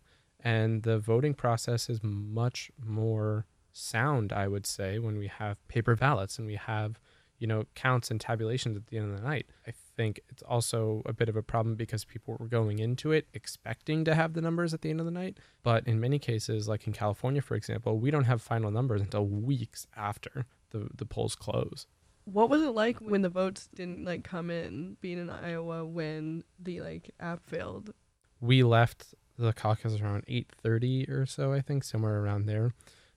And 0.40 0.82
the 0.82 0.98
voting 0.98 1.34
process 1.34 1.88
is 1.90 2.00
much 2.02 2.70
more 2.84 3.46
sound, 3.72 4.32
I 4.32 4.48
would 4.48 4.66
say, 4.66 4.98
when 4.98 5.18
we 5.18 5.26
have 5.26 5.66
paper 5.68 5.96
ballots 5.96 6.38
and 6.38 6.46
we 6.46 6.56
have, 6.56 7.00
you 7.38 7.46
know, 7.46 7.64
counts 7.74 8.10
and 8.10 8.20
tabulations 8.20 8.76
at 8.76 8.86
the 8.86 8.98
end 8.98 9.12
of 9.12 9.20
the 9.20 9.26
night. 9.26 9.46
I 9.66 9.72
think 9.96 10.20
it's 10.28 10.42
also 10.42 11.02
a 11.06 11.12
bit 11.12 11.28
of 11.28 11.36
a 11.36 11.42
problem 11.42 11.74
because 11.74 12.04
people 12.04 12.36
were 12.38 12.46
going 12.46 12.78
into 12.78 13.10
it 13.12 13.26
expecting 13.34 14.04
to 14.04 14.14
have 14.14 14.34
the 14.34 14.40
numbers 14.40 14.72
at 14.72 14.82
the 14.82 14.90
end 14.90 15.00
of 15.00 15.06
the 15.06 15.12
night. 15.12 15.38
But 15.62 15.86
in 15.86 16.00
many 16.00 16.18
cases, 16.18 16.68
like 16.68 16.86
in 16.86 16.92
California, 16.92 17.42
for 17.42 17.54
example, 17.54 17.98
we 17.98 18.10
don't 18.10 18.24
have 18.24 18.40
final 18.40 18.70
numbers 18.70 19.00
until 19.00 19.26
weeks 19.26 19.86
after 19.96 20.46
the, 20.70 20.88
the 20.94 21.06
polls 21.06 21.34
close. 21.34 21.86
What 22.32 22.50
was 22.50 22.62
it 22.62 22.70
like 22.70 22.99
when 22.99 23.23
the 23.23 23.28
votes 23.28 23.68
didn't 23.75 24.04
like 24.04 24.23
come 24.23 24.50
in 24.50 24.97
being 25.00 25.18
in 25.18 25.30
Iowa 25.30 25.85
when 25.85 26.44
the 26.58 26.80
like 26.82 27.11
app 27.18 27.49
failed? 27.49 27.94
We 28.40 28.62
left 28.62 29.14
the 29.38 29.52
caucus 29.52 30.00
around 30.00 30.25
8:30 30.28 31.08
or 31.08 31.26
so, 31.26 31.52
I 31.52 31.61
think, 31.61 31.85
somewhere 31.85 32.20
around 32.20 32.47
there. 32.47 32.75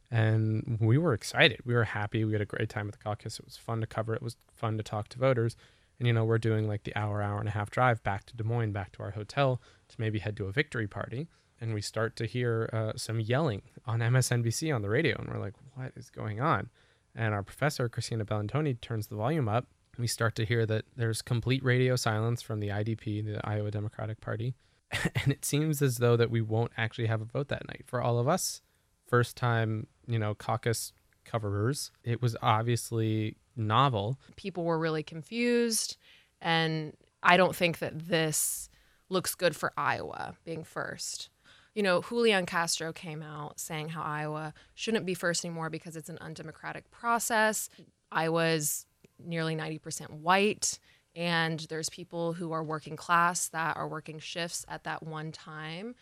And 0.09 0.77
we 0.79 0.97
were 0.97 1.13
excited. 1.13 1.59
We 1.65 1.73
were 1.73 1.85
happy. 1.85 2.23
We 2.25 2.33
had 2.33 2.41
a 2.41 2.45
great 2.45 2.69
time 2.69 2.87
at 2.87 2.93
the 2.93 3.03
caucus. 3.03 3.39
It 3.39 3.45
was 3.45 3.57
fun 3.57 3.81
to 3.81 3.87
cover. 3.87 4.13
It 4.13 4.21
was 4.21 4.37
fun 4.53 4.77
to 4.77 4.83
talk 4.83 5.09
to 5.09 5.19
voters. 5.19 5.55
And 5.99 6.07
you 6.07 6.13
know, 6.13 6.25
we're 6.25 6.37
doing 6.37 6.67
like 6.67 6.83
the 6.83 6.95
hour, 6.95 7.21
hour 7.21 7.39
and 7.39 7.47
a 7.47 7.51
half 7.51 7.69
drive 7.69 8.01
back 8.03 8.25
to 8.25 8.35
Des 8.35 8.43
Moines, 8.43 8.71
back 8.71 8.91
to 8.93 9.03
our 9.03 9.11
hotel 9.11 9.61
to 9.89 9.95
maybe 9.99 10.19
head 10.19 10.37
to 10.37 10.45
a 10.45 10.51
victory 10.51 10.87
party. 10.87 11.27
And 11.59 11.73
we 11.73 11.81
start 11.81 12.15
to 12.15 12.25
hear 12.25 12.69
uh, 12.73 12.93
some 12.95 13.19
yelling 13.19 13.61
on 13.85 13.99
MSNBC 13.99 14.73
on 14.73 14.81
the 14.81 14.89
radio, 14.89 15.15
and 15.19 15.29
we're 15.29 15.39
like, 15.39 15.53
"What 15.75 15.91
is 15.95 16.09
going 16.09 16.41
on?" 16.41 16.69
And 17.15 17.33
our 17.33 17.43
professor 17.43 17.89
christina 17.89 18.25
bellantoni 18.25 18.79
turns 18.79 19.07
the 19.07 19.15
volume 19.15 19.49
up 19.49 19.67
we 19.97 20.07
start 20.07 20.35
to 20.35 20.45
hear 20.45 20.65
that 20.65 20.85
there's 20.95 21.21
complete 21.21 21.63
radio 21.63 21.95
silence 21.95 22.41
from 22.41 22.59
the 22.59 22.69
idp 22.69 23.25
the 23.25 23.39
iowa 23.43 23.71
democratic 23.71 24.19
party. 24.21 24.55
And 25.15 25.31
it 25.31 25.45
seems 25.45 25.81
as 25.81 25.99
though 25.99 26.17
that 26.17 26.29
we 26.29 26.41
won't 26.41 26.73
actually 26.75 27.07
have 27.07 27.21
a 27.21 27.25
vote 27.25 27.47
that 27.47 27.65
night. 27.65 27.83
For 27.85 28.01
all 28.01 28.19
of 28.19 28.27
us 28.27 28.61
first 29.07 29.37
time 29.37 29.87
you 30.07 30.19
know 30.19 30.33
caucus 30.33 30.93
coverers 31.23 31.91
it 32.03 32.21
was 32.21 32.35
obviously 32.41 33.37
novel. 33.55 34.17
People 34.35 34.63
were 34.63 34.79
really 34.79 35.03
confused 35.03 35.97
and 36.41 36.93
i 37.23 37.37
don't 37.37 37.55
think 37.55 37.79
that 37.79 38.07
this 38.07 38.69
looks 39.09 39.35
good 39.35 39.55
for 39.55 39.71
iowa 39.77 40.33
being 40.43 40.63
first 40.63 41.29
you 41.73 41.83
know, 41.83 42.01
Julian 42.01 42.45
Castro 42.45 42.91
came 42.91 43.21
out 43.21 43.59
saying 43.59 43.89
how 43.89 44.01
Iowa 44.01 44.53
shouldn't 44.73 45.05
be 45.05 45.13
first 45.13 45.45
anymore 45.45 45.69
because 45.69 45.95
it's 45.95 46.09
an 46.09 46.17
undemocratic 46.19 46.91
process. 46.91 47.69
Iowa's 48.11 48.85
nearly 49.23 49.55
90% 49.55 50.09
white, 50.09 50.79
and 51.15 51.59
there's 51.69 51.89
people 51.89 52.33
who 52.33 52.51
are 52.51 52.63
working 52.63 52.95
class 52.95 53.47
that 53.49 53.77
are 53.77 53.87
working 53.87 54.19
shifts 54.19 54.65
at 54.67 54.83
that 54.83 55.03
one 55.03 55.31
time. 55.31 55.95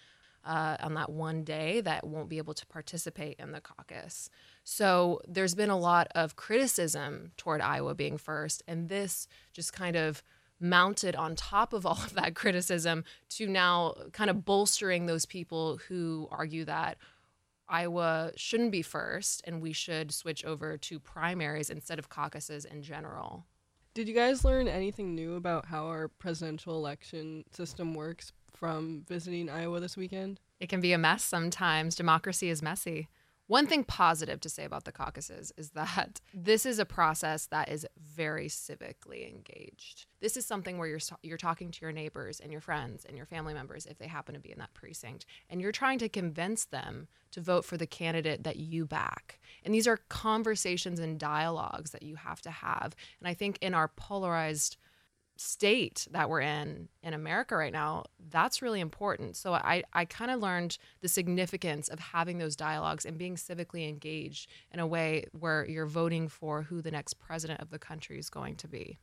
Uh, 0.45 0.77
on 0.79 0.93
that 0.93 1.11
one 1.11 1.43
day 1.43 1.81
that 1.81 2.07
won't 2.07 2.29
be 2.29 2.37
able 2.37 2.53
to 2.53 2.65
participate 2.67 3.35
in 3.39 3.51
the 3.51 3.59
caucus. 3.59 4.29
So 4.63 5.19
there's 5.27 5.53
been 5.53 5.69
a 5.69 5.77
lot 5.77 6.07
of 6.15 6.37
criticism 6.37 7.33
toward 7.35 7.59
Iowa 7.59 7.93
being 7.93 8.17
first, 8.17 8.63
and 8.65 8.87
this 8.87 9.27
just 9.51 9.73
kind 9.73 9.97
of 9.97 10.23
mounted 10.59 11.15
on 11.15 11.35
top 11.35 11.73
of 11.73 11.85
all 11.85 11.93
of 12.03 12.13
that 12.13 12.35
criticism 12.35 13.03
to 13.29 13.47
now 13.47 13.93
kind 14.11 14.29
of 14.29 14.45
bolstering 14.45 15.05
those 15.05 15.25
people 15.25 15.77
who 15.87 16.27
argue 16.31 16.65
that 16.65 16.97
Iowa 17.67 18.31
shouldn't 18.35 18.71
be 18.71 18.81
first 18.81 19.41
and 19.45 19.61
we 19.61 19.73
should 19.73 20.11
switch 20.11 20.43
over 20.43 20.77
to 20.77 20.99
primaries 20.99 21.69
instead 21.69 21.99
of 21.99 22.09
caucuses 22.09 22.65
in 22.65 22.81
general. 22.81 23.45
Did 23.93 24.07
you 24.07 24.15
guys 24.15 24.43
learn 24.43 24.67
anything 24.67 25.13
new 25.15 25.35
about 25.35 25.65
how 25.65 25.87
our 25.87 26.07
presidential 26.07 26.75
election 26.75 27.43
system 27.51 27.93
works 27.93 28.31
from 28.53 29.03
visiting 29.07 29.49
Iowa 29.49 29.79
this 29.79 29.97
weekend? 29.97 30.39
It 30.59 30.69
can 30.69 30.81
be 30.81 30.93
a 30.93 30.97
mess 30.97 31.23
sometimes. 31.23 31.95
Democracy 31.95 32.49
is 32.49 32.61
messy. 32.61 33.07
One 33.49 33.65
thing 33.65 33.83
positive 33.83 34.39
to 34.41 34.49
say 34.49 34.63
about 34.63 34.83
the 34.83 34.91
caucuses 34.91 35.51
is 35.57 35.71
that 35.71 36.21
this 36.35 36.67
is 36.67 36.77
a 36.77 36.85
process 36.85 37.47
that 37.47 37.67
is 37.67 37.87
very 37.97 38.45
civically 38.45 39.27
engaged. 39.27 40.05
This 40.21 40.37
is 40.37 40.45
something 40.45 40.77
where 40.77 40.87
you're 40.87 40.99
you're 41.23 41.35
talking 41.35 41.71
to 41.71 41.81
your 41.81 41.91
neighbors 41.91 42.39
and 42.39 42.51
your 42.51 42.61
friends 42.61 43.05
and 43.05 43.17
your 43.17 43.25
family 43.25 43.55
members 43.55 43.87
if 43.87 43.97
they 43.97 44.05
happen 44.05 44.35
to 44.35 44.39
be 44.39 44.51
in 44.51 44.59
that 44.59 44.75
precinct 44.75 45.25
and 45.49 45.61
you're 45.61 45.71
trying 45.71 45.97
to 45.97 46.07
convince 46.07 46.65
them 46.65 47.07
to 47.31 47.41
vote 47.41 47.65
for 47.65 47.75
the 47.75 47.87
candidate 47.87 48.43
that 48.43 48.57
you 48.57 48.85
back. 48.85 49.39
And 49.65 49.73
these 49.73 49.87
are 49.87 49.97
conversations 50.09 50.99
and 50.99 51.19
dialogues 51.19 51.89
that 51.89 52.03
you 52.03 52.17
have 52.17 52.41
to 52.41 52.51
have. 52.51 52.95
And 53.19 53.27
I 53.27 53.33
think 53.33 53.57
in 53.61 53.73
our 53.73 53.87
polarized 53.87 54.77
state 55.39 56.05
that 56.11 56.29
we're 56.29 56.41
in 56.41 56.89
in 57.01 57.13
America 57.13 57.55
right 57.55 57.71
now, 57.71 58.03
that's 58.29 58.61
really 58.61 58.81
important. 58.81 59.37
So 59.37 59.53
I, 59.53 59.83
I 59.93 60.03
kind 60.03 60.31
of 60.31 60.41
learned 60.41 60.77
the 60.99 61.07
significance 61.07 61.87
of 61.87 61.97
having 61.97 62.39
those 62.39 62.57
dialogues 62.57 63.05
and 63.05 63.17
being 63.17 63.35
civically 63.35 63.87
engaged 63.87 64.49
in 64.73 64.81
a 64.81 64.87
way 64.87 65.25
where 65.31 65.65
you're 65.65 65.85
voting 65.85 66.27
for 66.27 66.63
who 66.63 66.81
the 66.81 66.91
next 66.91 67.13
president 67.19 67.61
of 67.61 67.69
the 67.69 67.79
country 67.79 68.19
is 68.19 68.29
going 68.29 68.57
to 68.57 68.67
be. 68.67 68.99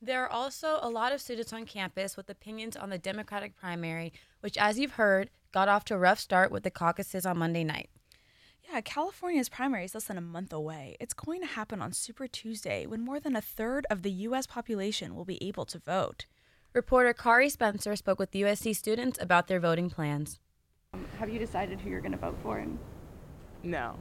There 0.00 0.22
are 0.22 0.30
also 0.30 0.78
a 0.80 0.88
lot 0.88 1.12
of 1.12 1.20
students 1.20 1.52
on 1.52 1.66
campus 1.66 2.16
with 2.16 2.30
opinions 2.30 2.76
on 2.76 2.88
the 2.88 2.96
Democratic 2.96 3.56
primary, 3.56 4.12
which, 4.40 4.56
as 4.56 4.78
you've 4.78 4.92
heard, 4.92 5.28
got 5.52 5.68
off 5.68 5.84
to 5.86 5.94
a 5.94 5.98
rough 5.98 6.20
start 6.20 6.52
with 6.52 6.62
the 6.62 6.70
caucuses 6.70 7.26
on 7.26 7.36
Monday 7.36 7.64
night. 7.64 7.90
Yeah, 8.72 8.80
California's 8.82 9.48
primary 9.48 9.84
is 9.84 9.94
less 9.94 10.04
than 10.04 10.16
a 10.16 10.20
month 10.20 10.52
away. 10.52 10.96
It's 11.00 11.12
going 11.14 11.40
to 11.40 11.46
happen 11.46 11.82
on 11.82 11.92
Super 11.92 12.28
Tuesday 12.28 12.86
when 12.86 13.00
more 13.00 13.18
than 13.18 13.34
a 13.34 13.40
third 13.40 13.84
of 13.90 14.02
the 14.02 14.10
U.S. 14.28 14.46
population 14.46 15.16
will 15.16 15.24
be 15.24 15.42
able 15.42 15.64
to 15.66 15.78
vote. 15.80 16.26
Reporter 16.72 17.12
Kari 17.12 17.48
Spencer 17.48 17.96
spoke 17.96 18.20
with 18.20 18.30
USC 18.30 18.76
students 18.76 19.18
about 19.20 19.48
their 19.48 19.58
voting 19.58 19.90
plans. 19.90 20.38
Have 21.18 21.30
you 21.30 21.40
decided 21.40 21.80
who 21.80 21.90
you're 21.90 22.00
going 22.00 22.12
to 22.12 22.18
vote 22.18 22.36
for? 22.44 22.64
No. 23.64 23.96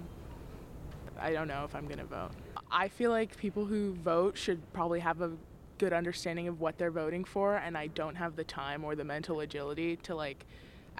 I 1.20 1.32
don't 1.32 1.48
know 1.48 1.64
if 1.64 1.74
I'm 1.74 1.86
going 1.86 1.98
to 1.98 2.06
vote. 2.06 2.32
I 2.72 2.90
feel 2.90 3.10
like 3.10 3.36
people 3.38 3.66
who 3.66 3.96
vote 3.96 4.38
should 4.38 4.62
probably 4.72 5.00
have 5.00 5.22
a 5.22 5.32
good 5.80 5.94
understanding 5.94 6.48
of 6.48 6.62
what 6.62 6.78
they're 6.78 6.92
voting 6.92 7.24
for, 7.24 7.56
and 7.56 7.76
I 7.76 7.88
don't 7.88 8.16
have 8.16 8.36
the 8.36 8.44
time 8.44 8.84
or 8.84 8.96
the 8.96 9.04
mental 9.04 9.40
agility 9.40 9.96
to 10.04 10.14
like 10.14 10.46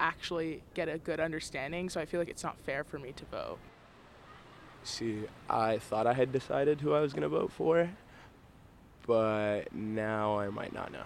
actually 0.00 0.62
get 0.74 0.88
a 0.88 0.98
good 0.98 1.20
understanding, 1.20 1.88
so 1.88 2.00
I 2.00 2.06
feel 2.06 2.20
like 2.20 2.28
it's 2.28 2.42
not 2.42 2.58
fair 2.58 2.82
for 2.82 2.98
me 2.98 3.12
to 3.12 3.24
vote. 3.26 3.58
See, 4.82 5.24
I 5.48 5.78
thought 5.78 6.06
I 6.06 6.14
had 6.14 6.32
decided 6.32 6.80
who 6.80 6.94
I 6.94 7.00
was 7.00 7.12
going 7.12 7.22
to 7.22 7.28
vote 7.28 7.52
for, 7.52 7.90
but 9.06 9.72
now 9.72 10.38
I 10.38 10.48
might 10.48 10.72
not 10.72 10.90
know. 10.90 11.04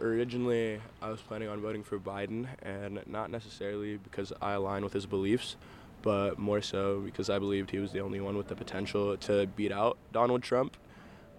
Originally, 0.00 0.80
I 1.02 1.10
was 1.10 1.20
planning 1.20 1.48
on 1.48 1.60
voting 1.60 1.82
for 1.82 1.98
Biden, 1.98 2.46
and 2.62 3.02
not 3.06 3.30
necessarily 3.30 3.96
because 3.96 4.32
I 4.40 4.52
align 4.52 4.84
with 4.84 4.92
his 4.92 5.04
beliefs, 5.04 5.56
but 6.02 6.38
more 6.38 6.62
so 6.62 7.00
because 7.00 7.28
I 7.28 7.38
believed 7.38 7.70
he 7.70 7.78
was 7.78 7.92
the 7.92 8.00
only 8.00 8.20
one 8.20 8.36
with 8.36 8.46
the 8.46 8.54
potential 8.54 9.16
to 9.16 9.46
beat 9.48 9.72
out 9.72 9.98
Donald 10.12 10.42
Trump. 10.42 10.76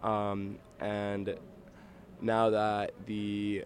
Um, 0.04 0.58
and 0.80 1.36
now 2.22 2.50
that 2.50 2.92
the 3.06 3.64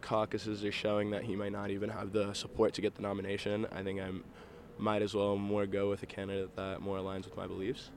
caucuses 0.00 0.64
are 0.64 0.72
showing 0.72 1.10
that 1.10 1.24
he 1.24 1.36
might 1.36 1.52
not 1.52 1.70
even 1.70 1.90
have 1.90 2.12
the 2.12 2.32
support 2.32 2.74
to 2.74 2.80
get 2.80 2.94
the 2.94 3.02
nomination, 3.02 3.66
I 3.72 3.82
think 3.82 4.00
I 4.00 4.10
might 4.78 5.02
as 5.02 5.14
well 5.14 5.36
more 5.36 5.66
go 5.66 5.88
with 5.88 6.02
a 6.02 6.06
candidate 6.06 6.54
that 6.56 6.80
more 6.80 6.98
aligns 6.98 7.24
with 7.24 7.36
my 7.36 7.46
beliefs. 7.46 7.90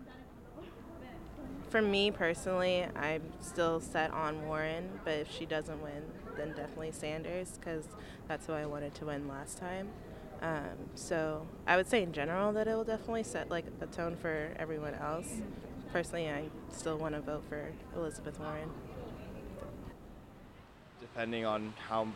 For 1.69 1.81
me 1.81 2.09
personally, 2.09 2.85
I'm 2.95 3.21
still 3.41 3.79
set 3.79 4.12
on 4.12 4.47
Warren, 4.47 4.99
but 5.03 5.13
if 5.13 5.31
she 5.31 5.45
doesn't 5.45 5.81
win, 5.83 6.03
then 6.35 6.49
definitely 6.49 6.91
Sanders 6.91 7.59
because 7.59 7.85
that's 8.27 8.47
who 8.47 8.53
I 8.53 8.65
wanted 8.65 8.95
to 8.95 9.05
win 9.05 9.27
last 9.27 9.59
time. 9.59 9.89
Um, 10.41 10.89
so 10.95 11.45
I 11.67 11.75
would 11.75 11.88
say 11.88 12.01
in 12.01 12.13
general 12.13 12.53
that 12.53 12.67
it 12.67 12.73
will 12.73 12.85
definitely 12.85 13.23
set 13.23 13.51
like 13.51 13.79
the 13.79 13.85
tone 13.88 14.15
for 14.15 14.51
everyone 14.57 14.95
else. 14.95 15.27
Personally, 15.91 16.29
I 16.29 16.45
still 16.71 16.97
want 16.97 17.15
to 17.15 17.21
vote 17.21 17.43
for 17.49 17.71
Elizabeth 17.95 18.39
Warren. 18.39 18.69
Depending 21.13 21.45
on 21.45 21.74
how 21.88 22.08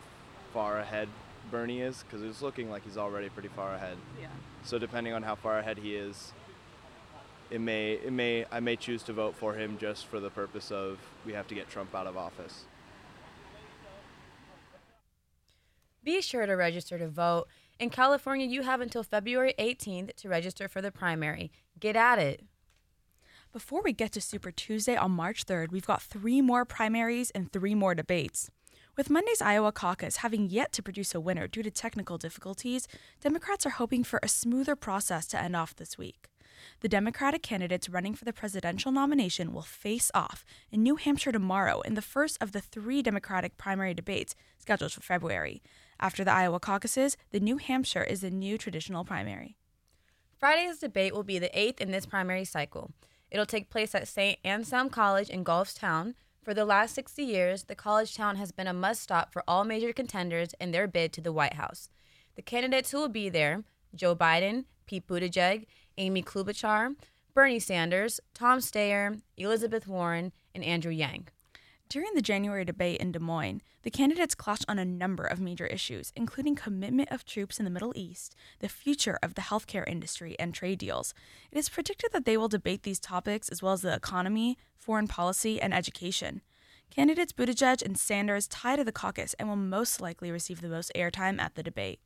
far 0.52 0.78
ahead 0.78 1.08
Bernie 1.50 1.80
is, 1.80 2.02
because 2.02 2.22
it's 2.22 2.42
looking 2.42 2.70
like 2.70 2.84
he's 2.84 2.96
already 2.96 3.28
pretty 3.28 3.48
far 3.48 3.74
ahead. 3.74 3.96
Yeah. 4.20 4.28
So 4.62 4.78
depending 4.78 5.12
on 5.12 5.22
how 5.22 5.34
far 5.34 5.58
ahead 5.58 5.78
he 5.78 5.94
is, 5.94 6.32
it 7.50 7.60
may 7.60 7.92
it 7.92 8.12
may 8.12 8.46
I 8.50 8.60
may 8.60 8.76
choose 8.76 9.02
to 9.04 9.12
vote 9.12 9.34
for 9.34 9.54
him 9.54 9.76
just 9.78 10.06
for 10.06 10.20
the 10.20 10.30
purpose 10.30 10.70
of 10.70 10.98
we 11.26 11.32
have 11.34 11.46
to 11.48 11.54
get 11.54 11.68
Trump 11.68 11.94
out 11.94 12.06
of 12.06 12.16
office. 12.16 12.64
Be 16.02 16.20
sure 16.20 16.46
to 16.46 16.52
register 16.54 16.98
to 16.98 17.08
vote. 17.08 17.46
In 17.78 17.90
California, 17.90 18.46
you 18.46 18.62
have 18.62 18.80
until 18.80 19.02
February 19.02 19.54
18th 19.58 20.14
to 20.16 20.28
register 20.28 20.68
for 20.68 20.82
the 20.82 20.92
primary. 20.92 21.50
Get 21.80 21.96
at 21.96 22.18
it. 22.18 22.44
Before 23.52 23.82
we 23.82 23.92
get 23.92 24.12
to 24.12 24.20
Super 24.20 24.50
Tuesday 24.50 24.96
on 24.96 25.12
March 25.12 25.46
3rd, 25.46 25.70
we've 25.70 25.86
got 25.86 26.02
three 26.02 26.40
more 26.40 26.64
primaries 26.64 27.30
and 27.30 27.50
three 27.52 27.74
more 27.74 27.94
debates. 27.94 28.50
With 28.96 29.10
Monday's 29.10 29.42
Iowa 29.42 29.72
caucus 29.72 30.18
having 30.18 30.48
yet 30.50 30.72
to 30.74 30.82
produce 30.82 31.16
a 31.16 31.20
winner 31.20 31.48
due 31.48 31.64
to 31.64 31.70
technical 31.70 32.16
difficulties, 32.16 32.86
Democrats 33.20 33.66
are 33.66 33.70
hoping 33.70 34.04
for 34.04 34.20
a 34.22 34.28
smoother 34.28 34.76
process 34.76 35.26
to 35.28 35.42
end 35.42 35.56
off 35.56 35.74
this 35.74 35.98
week. 35.98 36.28
The 36.78 36.88
Democratic 36.88 37.42
candidates 37.42 37.88
running 37.88 38.14
for 38.14 38.24
the 38.24 38.32
presidential 38.32 38.92
nomination 38.92 39.52
will 39.52 39.62
face 39.62 40.12
off 40.14 40.44
in 40.70 40.84
New 40.84 40.94
Hampshire 40.94 41.32
tomorrow 41.32 41.80
in 41.80 41.94
the 41.94 42.02
first 42.02 42.38
of 42.40 42.52
the 42.52 42.60
three 42.60 43.02
Democratic 43.02 43.58
primary 43.58 43.94
debates 43.94 44.36
scheduled 44.58 44.92
for 44.92 45.00
February. 45.00 45.60
After 45.98 46.22
the 46.22 46.32
Iowa 46.32 46.60
caucuses, 46.60 47.16
the 47.32 47.40
New 47.40 47.56
Hampshire 47.56 48.04
is 48.04 48.20
the 48.20 48.30
new 48.30 48.56
traditional 48.56 49.04
primary. 49.04 49.56
Friday's 50.38 50.78
debate 50.78 51.14
will 51.14 51.24
be 51.24 51.40
the 51.40 51.58
eighth 51.58 51.80
in 51.80 51.90
this 51.90 52.06
primary 52.06 52.44
cycle. 52.44 52.92
It'll 53.28 53.44
take 53.44 53.70
place 53.70 53.92
at 53.96 54.06
St. 54.06 54.38
Anselm 54.44 54.88
College 54.88 55.30
in 55.30 55.44
Goffstown. 55.44 56.14
For 56.44 56.52
the 56.52 56.66
last 56.66 56.94
60 56.94 57.22
years, 57.22 57.62
the 57.64 57.74
college 57.74 58.14
town 58.14 58.36
has 58.36 58.52
been 58.52 58.66
a 58.66 58.74
must 58.74 59.00
stop 59.00 59.32
for 59.32 59.42
all 59.48 59.64
major 59.64 59.94
contenders 59.94 60.50
in 60.60 60.72
their 60.72 60.86
bid 60.86 61.10
to 61.14 61.22
the 61.22 61.32
White 61.32 61.54
House. 61.54 61.88
The 62.36 62.42
candidates 62.42 62.90
who 62.90 62.98
will 62.98 63.08
be 63.08 63.30
there 63.30 63.64
Joe 63.94 64.14
Biden, 64.14 64.66
Pete 64.86 65.06
Buttigieg, 65.06 65.64
Amy 65.96 66.22
Klobuchar, 66.22 66.96
Bernie 67.32 67.58
Sanders, 67.58 68.20
Tom 68.34 68.58
Steyer, 68.58 69.22
Elizabeth 69.38 69.88
Warren, 69.88 70.32
and 70.54 70.62
Andrew 70.62 70.92
Yang. 70.92 71.28
During 71.88 72.14
the 72.14 72.22
January 72.22 72.64
debate 72.64 73.00
in 73.00 73.12
Des 73.12 73.18
Moines, 73.18 73.60
the 73.82 73.90
candidates 73.90 74.34
clashed 74.34 74.64
on 74.66 74.78
a 74.78 74.84
number 74.84 75.24
of 75.24 75.38
major 75.38 75.66
issues, 75.66 76.12
including 76.16 76.54
commitment 76.54 77.12
of 77.12 77.24
troops 77.24 77.58
in 77.58 77.64
the 77.64 77.70
Middle 77.70 77.92
East, 77.94 78.34
the 78.60 78.68
future 78.68 79.18
of 79.22 79.34
the 79.34 79.42
healthcare 79.42 79.86
industry, 79.86 80.34
and 80.38 80.54
trade 80.54 80.78
deals. 80.78 81.14
It 81.52 81.58
is 81.58 81.68
predicted 81.68 82.10
that 82.12 82.24
they 82.24 82.36
will 82.36 82.48
debate 82.48 82.82
these 82.82 82.98
topics 82.98 83.48
as 83.48 83.62
well 83.62 83.74
as 83.74 83.82
the 83.82 83.94
economy, 83.94 84.58
foreign 84.76 85.06
policy, 85.06 85.60
and 85.60 85.74
education. 85.74 86.40
Candidates 86.90 87.32
Buttigieg 87.32 87.82
and 87.82 87.98
Sanders 87.98 88.48
tie 88.48 88.76
to 88.76 88.84
the 88.84 88.92
caucus 88.92 89.34
and 89.34 89.48
will 89.48 89.56
most 89.56 90.00
likely 90.00 90.30
receive 90.30 90.60
the 90.60 90.68
most 90.68 90.90
airtime 90.94 91.40
at 91.40 91.54
the 91.54 91.62
debate. 91.62 92.00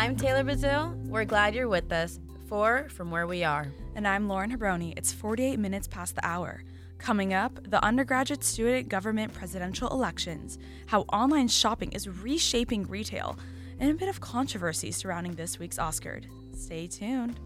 I'm 0.00 0.16
Taylor 0.16 0.42
Bazil. 0.42 0.96
We're 1.08 1.26
glad 1.26 1.54
you're 1.54 1.68
with 1.68 1.92
us 1.92 2.18
for 2.48 2.88
From 2.88 3.10
Where 3.10 3.26
We 3.26 3.44
Are. 3.44 3.70
And 3.94 4.08
I'm 4.08 4.28
Lauren 4.28 4.50
Hebroni. 4.50 4.94
It's 4.96 5.12
48 5.12 5.58
minutes 5.58 5.86
past 5.86 6.14
the 6.14 6.26
hour. 6.26 6.64
Coming 6.96 7.34
up, 7.34 7.70
the 7.70 7.84
undergraduate 7.84 8.42
student 8.42 8.88
government 8.88 9.34
presidential 9.34 9.90
elections, 9.90 10.58
how 10.86 11.02
online 11.12 11.48
shopping 11.48 11.92
is 11.92 12.08
reshaping 12.08 12.86
retail, 12.86 13.38
and 13.78 13.90
a 13.90 13.94
bit 13.94 14.08
of 14.08 14.22
controversy 14.22 14.90
surrounding 14.90 15.34
this 15.34 15.58
week's 15.58 15.78
Oscar. 15.78 16.22
Stay 16.56 16.86
tuned. 16.86 17.38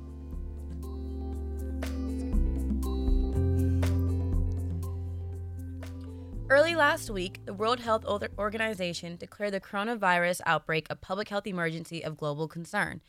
Early 6.50 6.74
last 6.74 7.08
week, 7.08 7.40
the 7.46 7.54
World 7.54 7.80
Health 7.80 8.04
Organization 8.04 9.16
declared 9.16 9.54
the 9.54 9.60
coronavirus 9.60 10.42
outbreak 10.44 10.86
a 10.90 10.94
public 10.94 11.30
health 11.30 11.46
emergency 11.46 12.04
of 12.04 12.18
global 12.18 12.48
concern. 12.48 13.00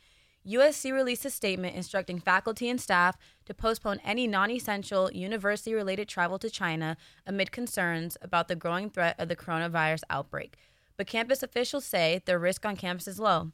USC 0.48 0.90
released 0.90 1.24
a 1.26 1.30
statement 1.30 1.76
instructing 1.76 2.18
faculty 2.18 2.70
and 2.70 2.80
staff 2.80 3.18
to 3.44 3.52
postpone 3.52 4.00
any 4.02 4.26
non 4.26 4.50
essential 4.50 5.12
university 5.12 5.74
related 5.74 6.08
travel 6.08 6.38
to 6.38 6.48
China 6.48 6.96
amid 7.26 7.52
concerns 7.52 8.16
about 8.22 8.48
the 8.48 8.56
growing 8.56 8.88
threat 8.88 9.14
of 9.18 9.28
the 9.28 9.36
coronavirus 9.36 10.02
outbreak. 10.08 10.56
But 10.96 11.06
campus 11.06 11.42
officials 11.42 11.84
say 11.84 12.22
the 12.24 12.38
risk 12.38 12.64
on 12.64 12.76
campus 12.76 13.06
is 13.06 13.20
low. 13.20 13.52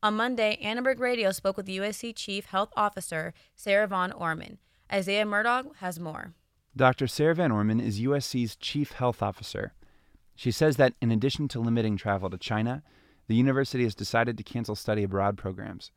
On 0.00 0.14
Monday, 0.14 0.58
Annenberg 0.62 1.00
Radio 1.00 1.32
spoke 1.32 1.56
with 1.56 1.66
USC 1.66 2.14
Chief 2.14 2.44
Health 2.44 2.72
Officer 2.76 3.34
Sarah 3.56 3.88
Van 3.88 4.12
Orman. 4.12 4.58
Isaiah 4.92 5.26
Murdoch 5.26 5.74
has 5.78 5.98
more. 5.98 6.34
Dr. 6.76 7.06
Sarah 7.06 7.36
Van 7.36 7.52
Orman 7.52 7.80
is 7.80 8.00
USC's 8.00 8.56
chief 8.56 8.92
health 8.92 9.22
officer. 9.22 9.72
She 10.34 10.50
says 10.50 10.76
that 10.76 10.94
in 11.00 11.12
addition 11.12 11.46
to 11.48 11.60
limiting 11.60 11.96
travel 11.96 12.28
to 12.30 12.38
China, 12.38 12.82
the 13.28 13.36
university 13.36 13.84
has 13.84 13.94
decided 13.94 14.36
to 14.36 14.42
cancel 14.42 14.74
study 14.74 15.04
abroad 15.04 15.38
programs. 15.38 15.92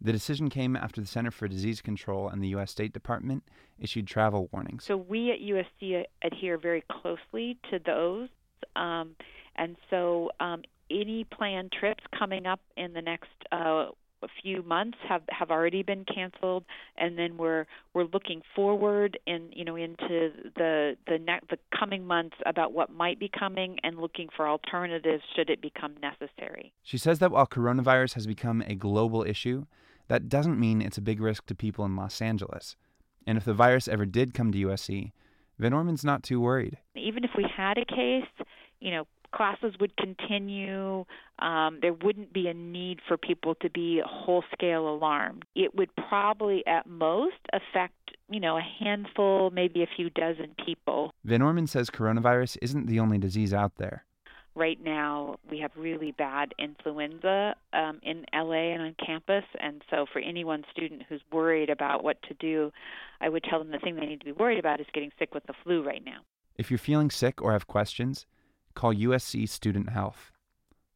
The 0.00 0.12
decision 0.12 0.48
came 0.48 0.76
after 0.76 1.00
the 1.00 1.06
Center 1.06 1.30
for 1.30 1.48
Disease 1.48 1.82
Control 1.82 2.28
and 2.28 2.42
the 2.42 2.48
U.S. 2.48 2.70
State 2.70 2.92
Department 2.92 3.42
issued 3.78 4.06
travel 4.06 4.48
warnings. 4.52 4.84
So 4.84 4.96
we 4.96 5.30
at 5.30 5.40
USC 5.40 6.04
adhere 6.22 6.56
very 6.56 6.84
closely 6.90 7.58
to 7.70 7.80
those. 7.84 8.28
Um, 8.76 9.16
and 9.56 9.76
so 9.90 10.30
um, 10.40 10.62
any 10.90 11.24
planned 11.24 11.72
trips 11.72 12.02
coming 12.18 12.46
up 12.46 12.60
in 12.76 12.92
the 12.92 13.02
next 13.02 13.28
uh, 13.52 13.86
few 14.42 14.62
months 14.62 14.98
have 15.08 15.22
have 15.30 15.50
already 15.50 15.82
been 15.82 16.04
canceled 16.04 16.64
and 16.96 17.18
then 17.18 17.36
we're 17.36 17.66
we're 17.94 18.04
looking 18.04 18.42
forward 18.54 19.18
in 19.26 19.48
you 19.52 19.64
know 19.64 19.76
into 19.76 20.30
the 20.56 20.96
the 21.06 21.18
ne- 21.18 21.40
the 21.48 21.58
coming 21.78 22.06
months 22.06 22.36
about 22.46 22.72
what 22.72 22.90
might 22.90 23.18
be 23.18 23.28
coming 23.28 23.78
and 23.82 23.98
looking 23.98 24.28
for 24.34 24.48
alternatives 24.48 25.22
should 25.34 25.50
it 25.50 25.60
become 25.60 25.94
necessary. 26.00 26.72
She 26.82 26.98
says 26.98 27.18
that 27.18 27.30
while 27.30 27.46
coronavirus 27.46 28.14
has 28.14 28.26
become 28.26 28.62
a 28.66 28.74
global 28.74 29.22
issue, 29.22 29.66
that 30.08 30.28
doesn't 30.28 30.58
mean 30.58 30.82
it's 30.82 30.98
a 30.98 31.02
big 31.02 31.20
risk 31.20 31.46
to 31.46 31.54
people 31.54 31.84
in 31.84 31.96
Los 31.96 32.20
Angeles. 32.20 32.76
And 33.26 33.38
if 33.38 33.44
the 33.44 33.54
virus 33.54 33.86
ever 33.86 34.06
did 34.06 34.34
come 34.34 34.50
to 34.52 34.58
USC, 34.58 35.12
Van 35.58 35.72
Orman's 35.72 36.04
not 36.04 36.22
too 36.22 36.40
worried. 36.40 36.78
Even 36.96 37.22
if 37.22 37.30
we 37.36 37.44
had 37.54 37.76
a 37.76 37.84
case, 37.84 38.46
you 38.80 38.90
know, 38.90 39.06
classes 39.32 39.74
would 39.80 39.96
continue. 39.96 41.04
Um, 41.38 41.78
there 41.80 41.92
wouldn't 41.92 42.32
be 42.32 42.48
a 42.48 42.54
need 42.54 43.00
for 43.06 43.16
people 43.16 43.54
to 43.56 43.70
be 43.70 44.02
whole 44.04 44.44
scale 44.52 44.88
alarmed. 44.88 45.44
It 45.54 45.74
would 45.74 45.90
probably 45.96 46.66
at 46.66 46.86
most 46.86 47.36
affect, 47.52 47.94
you 48.28 48.40
know, 48.40 48.56
a 48.56 48.62
handful, 48.62 49.50
maybe 49.50 49.82
a 49.82 49.88
few 49.96 50.10
dozen 50.10 50.54
people. 50.64 51.12
Van 51.24 51.42
Orman 51.42 51.66
says 51.66 51.90
coronavirus 51.90 52.58
isn't 52.62 52.86
the 52.86 53.00
only 53.00 53.18
disease 53.18 53.54
out 53.54 53.76
there. 53.76 54.04
Right 54.56 54.82
now, 54.82 55.36
we 55.48 55.60
have 55.60 55.70
really 55.76 56.10
bad 56.10 56.54
influenza 56.58 57.54
um, 57.72 58.00
in 58.02 58.24
LA 58.34 58.72
and 58.72 58.82
on 58.82 58.96
campus. 59.04 59.44
And 59.60 59.80
so, 59.88 60.06
for 60.12 60.18
any 60.18 60.42
one 60.42 60.64
student 60.72 61.02
who's 61.08 61.20
worried 61.30 61.70
about 61.70 62.02
what 62.02 62.20
to 62.22 62.34
do, 62.34 62.72
I 63.20 63.28
would 63.28 63.44
tell 63.44 63.60
them 63.60 63.70
the 63.70 63.78
thing 63.78 63.94
they 63.94 64.06
need 64.06 64.18
to 64.18 64.24
be 64.24 64.32
worried 64.32 64.58
about 64.58 64.80
is 64.80 64.86
getting 64.92 65.12
sick 65.20 65.34
with 65.34 65.46
the 65.46 65.54
flu 65.62 65.84
right 65.84 66.04
now. 66.04 66.18
If 66.56 66.68
you're 66.68 66.78
feeling 66.78 67.10
sick 67.10 67.40
or 67.40 67.52
have 67.52 67.68
questions, 67.68 68.26
call 68.80 68.94
USC 68.94 69.46
Student 69.46 69.90
Health. 69.90 70.32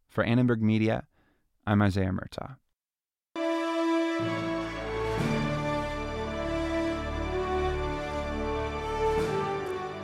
For 0.09 0.25
Annenberg 0.25 0.63
Media, 0.63 1.05
I'm 1.67 1.83
Isaiah 1.83 2.13
Murtaugh. 2.13 2.57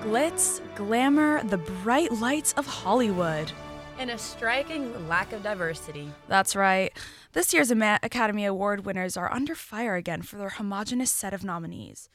Glitz, 0.03 0.61
glamour, 0.75 1.43
the 1.45 1.57
bright 1.57 2.13
lights 2.13 2.53
of 2.59 2.67
Hollywood. 2.67 3.51
And 3.99 4.11
a 4.11 4.19
striking 4.19 5.09
lack 5.09 5.33
of 5.33 5.43
diversity. 5.43 6.11
That's 6.29 6.55
right. 6.55 6.93
This 7.33 7.55
year's 7.55 7.71
Academy 7.71 8.45
Award 8.45 8.85
winners 8.85 9.17
are 9.17 9.33
under 9.33 9.55
fire 9.55 9.95
again 9.95 10.21
for 10.21 10.37
their 10.37 10.51
homogenous 10.51 11.11
set 11.11 11.33
of 11.33 11.45
nominees. 11.45 12.11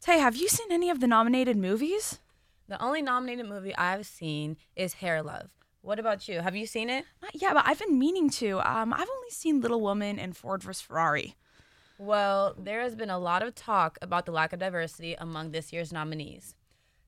Tay, 0.00 0.20
have 0.20 0.36
you 0.36 0.48
seen 0.48 0.70
any 0.70 0.90
of 0.90 1.00
the 1.00 1.08
nominated 1.08 1.56
movies? 1.56 2.20
The 2.68 2.82
only 2.82 3.00
nominated 3.00 3.46
movie 3.48 3.74
I've 3.76 4.06
seen 4.06 4.58
is 4.76 4.94
Hair 4.94 5.22
Love. 5.22 5.50
What 5.80 5.98
about 5.98 6.28
you? 6.28 6.40
Have 6.40 6.54
you 6.54 6.66
seen 6.66 6.90
it? 6.90 7.06
Not 7.22 7.40
yet, 7.40 7.54
but 7.54 7.64
I've 7.66 7.78
been 7.78 7.98
meaning 7.98 8.28
to. 8.30 8.60
Um, 8.60 8.92
I've 8.92 9.08
only 9.08 9.30
seen 9.30 9.62
Little 9.62 9.80
Woman 9.80 10.18
and 10.18 10.36
Ford 10.36 10.62
vs. 10.62 10.82
Ferrari. 10.82 11.34
Well, 11.96 12.54
there 12.58 12.82
has 12.82 12.94
been 12.94 13.08
a 13.08 13.18
lot 13.18 13.42
of 13.42 13.54
talk 13.54 13.98
about 14.02 14.26
the 14.26 14.32
lack 14.32 14.52
of 14.52 14.58
diversity 14.58 15.14
among 15.14 15.50
this 15.50 15.72
year's 15.72 15.92
nominees. 15.92 16.54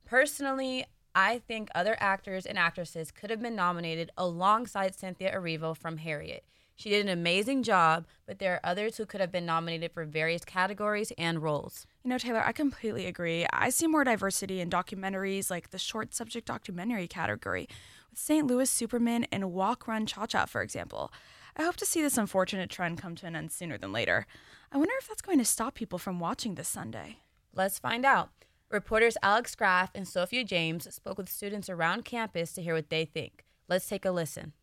Personally, 0.07 0.87
I 1.15 1.39
think 1.39 1.69
other 1.75 1.97
actors 2.01 2.47
and 2.47 2.57
actresses 2.57 3.11
could 3.11 3.31
have 3.31 3.43
been 3.43 3.55
nominated 3.55 4.11
alongside 4.17 4.95
Cynthia 4.95 5.35
Erivo 5.35 5.77
from 5.77 5.99
Harriet. 5.99 6.45
She 6.81 6.89
did 6.89 7.05
an 7.05 7.13
amazing 7.13 7.63
job, 7.63 8.07
but 8.25 8.39
there 8.39 8.55
are 8.55 8.61
others 8.65 8.97
who 8.97 9.05
could 9.05 9.21
have 9.21 9.31
been 9.31 9.45
nominated 9.45 9.93
for 9.93 10.07
various 10.07 10.47
categories 10.47 11.13
and 11.19 11.43
roles. 11.43 11.87
You 12.03 12.09
know, 12.09 12.17
Taylor, 12.17 12.43
I 12.43 12.53
completely 12.53 13.05
agree. 13.05 13.45
I 13.53 13.69
see 13.69 13.87
more 13.87 14.03
diversity 14.03 14.63
in 14.63 14.71
documentaries 14.71 15.51
like 15.51 15.73
the 15.73 15.79
short 15.79 16.15
subject 16.15 16.47
documentary 16.47 17.07
category, 17.07 17.69
with 18.09 18.19
St. 18.19 18.47
Louis 18.47 18.71
Superman 18.71 19.27
and 19.31 19.53
Walk 19.53 19.87
Run 19.87 20.07
Cha 20.07 20.25
Cha, 20.25 20.47
for 20.47 20.63
example. 20.63 21.13
I 21.55 21.65
hope 21.65 21.77
to 21.77 21.85
see 21.85 22.01
this 22.01 22.17
unfortunate 22.17 22.71
trend 22.71 22.97
come 22.97 23.15
to 23.17 23.27
an 23.27 23.37
end 23.37 23.53
sooner 23.53 23.77
than 23.77 23.93
later. 23.93 24.27
I 24.73 24.79
wonder 24.79 24.95
if 24.99 25.07
that's 25.07 25.21
going 25.21 25.37
to 25.37 25.45
stop 25.45 25.75
people 25.75 25.99
from 25.99 26.19
watching 26.19 26.55
this 26.55 26.69
Sunday. 26.69 27.19
Let's 27.55 27.79
find 27.79 28.07
out. 28.07 28.31
Reporters 28.71 29.19
Alex 29.23 29.55
Graff 29.55 29.91
and 29.95 30.09
Sophia 30.09 30.45
James 30.45 30.89
spoke 30.95 31.19
with 31.19 31.29
students 31.29 31.69
around 31.69 32.07
campus 32.07 32.55
to 32.55 32.63
hear 32.63 32.73
what 32.73 32.89
they 32.89 33.05
think. 33.05 33.45
Let's 33.69 33.87
take 33.87 34.07
a 34.07 34.11
listen. 34.11 34.55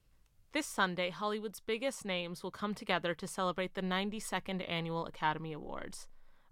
This 0.53 0.65
Sunday, 0.65 1.09
Hollywood's 1.09 1.59
biggest 1.59 2.05
names 2.05 2.41
will 2.41 2.51
come 2.51 2.73
together 2.73 3.13
to 3.13 3.27
celebrate 3.27 3.73
the 3.73 3.81
92nd 3.81 4.67
Annual 4.67 5.05
Academy 5.05 5.51
Awards. 5.51 6.07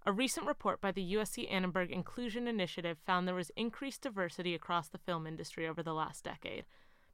A 0.06 0.12
recent 0.12 0.46
report 0.46 0.82
by 0.82 0.92
the 0.92 1.14
USC 1.14 1.52
Annenberg 1.52 1.92
Inclusion 1.92 2.46
Initiative 2.46 2.98
found 3.06 3.26
there 3.26 3.34
was 3.34 3.52
increased 3.56 4.02
diversity 4.02 4.54
across 4.54 4.90
the 4.90 4.98
film 4.98 5.26
industry 5.26 5.66
over 5.66 5.82
the 5.82 5.94
last 5.94 6.26
decade, 6.26 6.66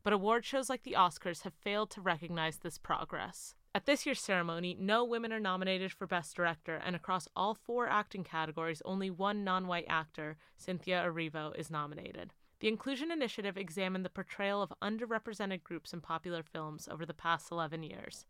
but 0.04 0.12
award 0.12 0.44
shows 0.44 0.70
like 0.70 0.82
the 0.82 0.96
Oscars 0.98 1.44
have 1.44 1.54
failed 1.54 1.92
to 1.92 2.02
recognize 2.02 2.58
this 2.58 2.80
progress. 2.80 3.54
At 3.76 3.86
this 3.86 4.06
year's 4.06 4.20
ceremony, 4.20 4.76
no 4.78 5.06
women 5.06 5.32
are 5.32 5.40
nominated 5.40 5.94
for 5.94 6.08
Best 6.08 6.36
Director, 6.36 6.82
and 6.84 6.96
across 6.96 7.28
all 7.36 7.54
four 7.54 7.88
acting 7.88 8.24
categories, 8.24 8.82
only 8.86 9.12
one 9.12 9.44
non 9.44 9.68
white 9.68 9.86
actor, 9.88 10.36
Cynthia 10.58 11.06
Erivo, 11.06 11.56
is 11.58 11.70
nominated. 11.70 12.34
The 12.62 12.68
Inclusion 12.68 13.12
Initiative 13.12 13.58
examined 13.58 14.06
the 14.06 14.10
portrayal 14.10 14.62
of 14.62 14.72
underrepresented 14.84 15.64
groups 15.64 15.94
in 15.94 16.02
popular 16.02 16.44
films 16.44 16.88
over 16.88 17.08
the 17.08 17.14
past 17.14 17.52
11 17.52 17.82
years. 17.82 18.28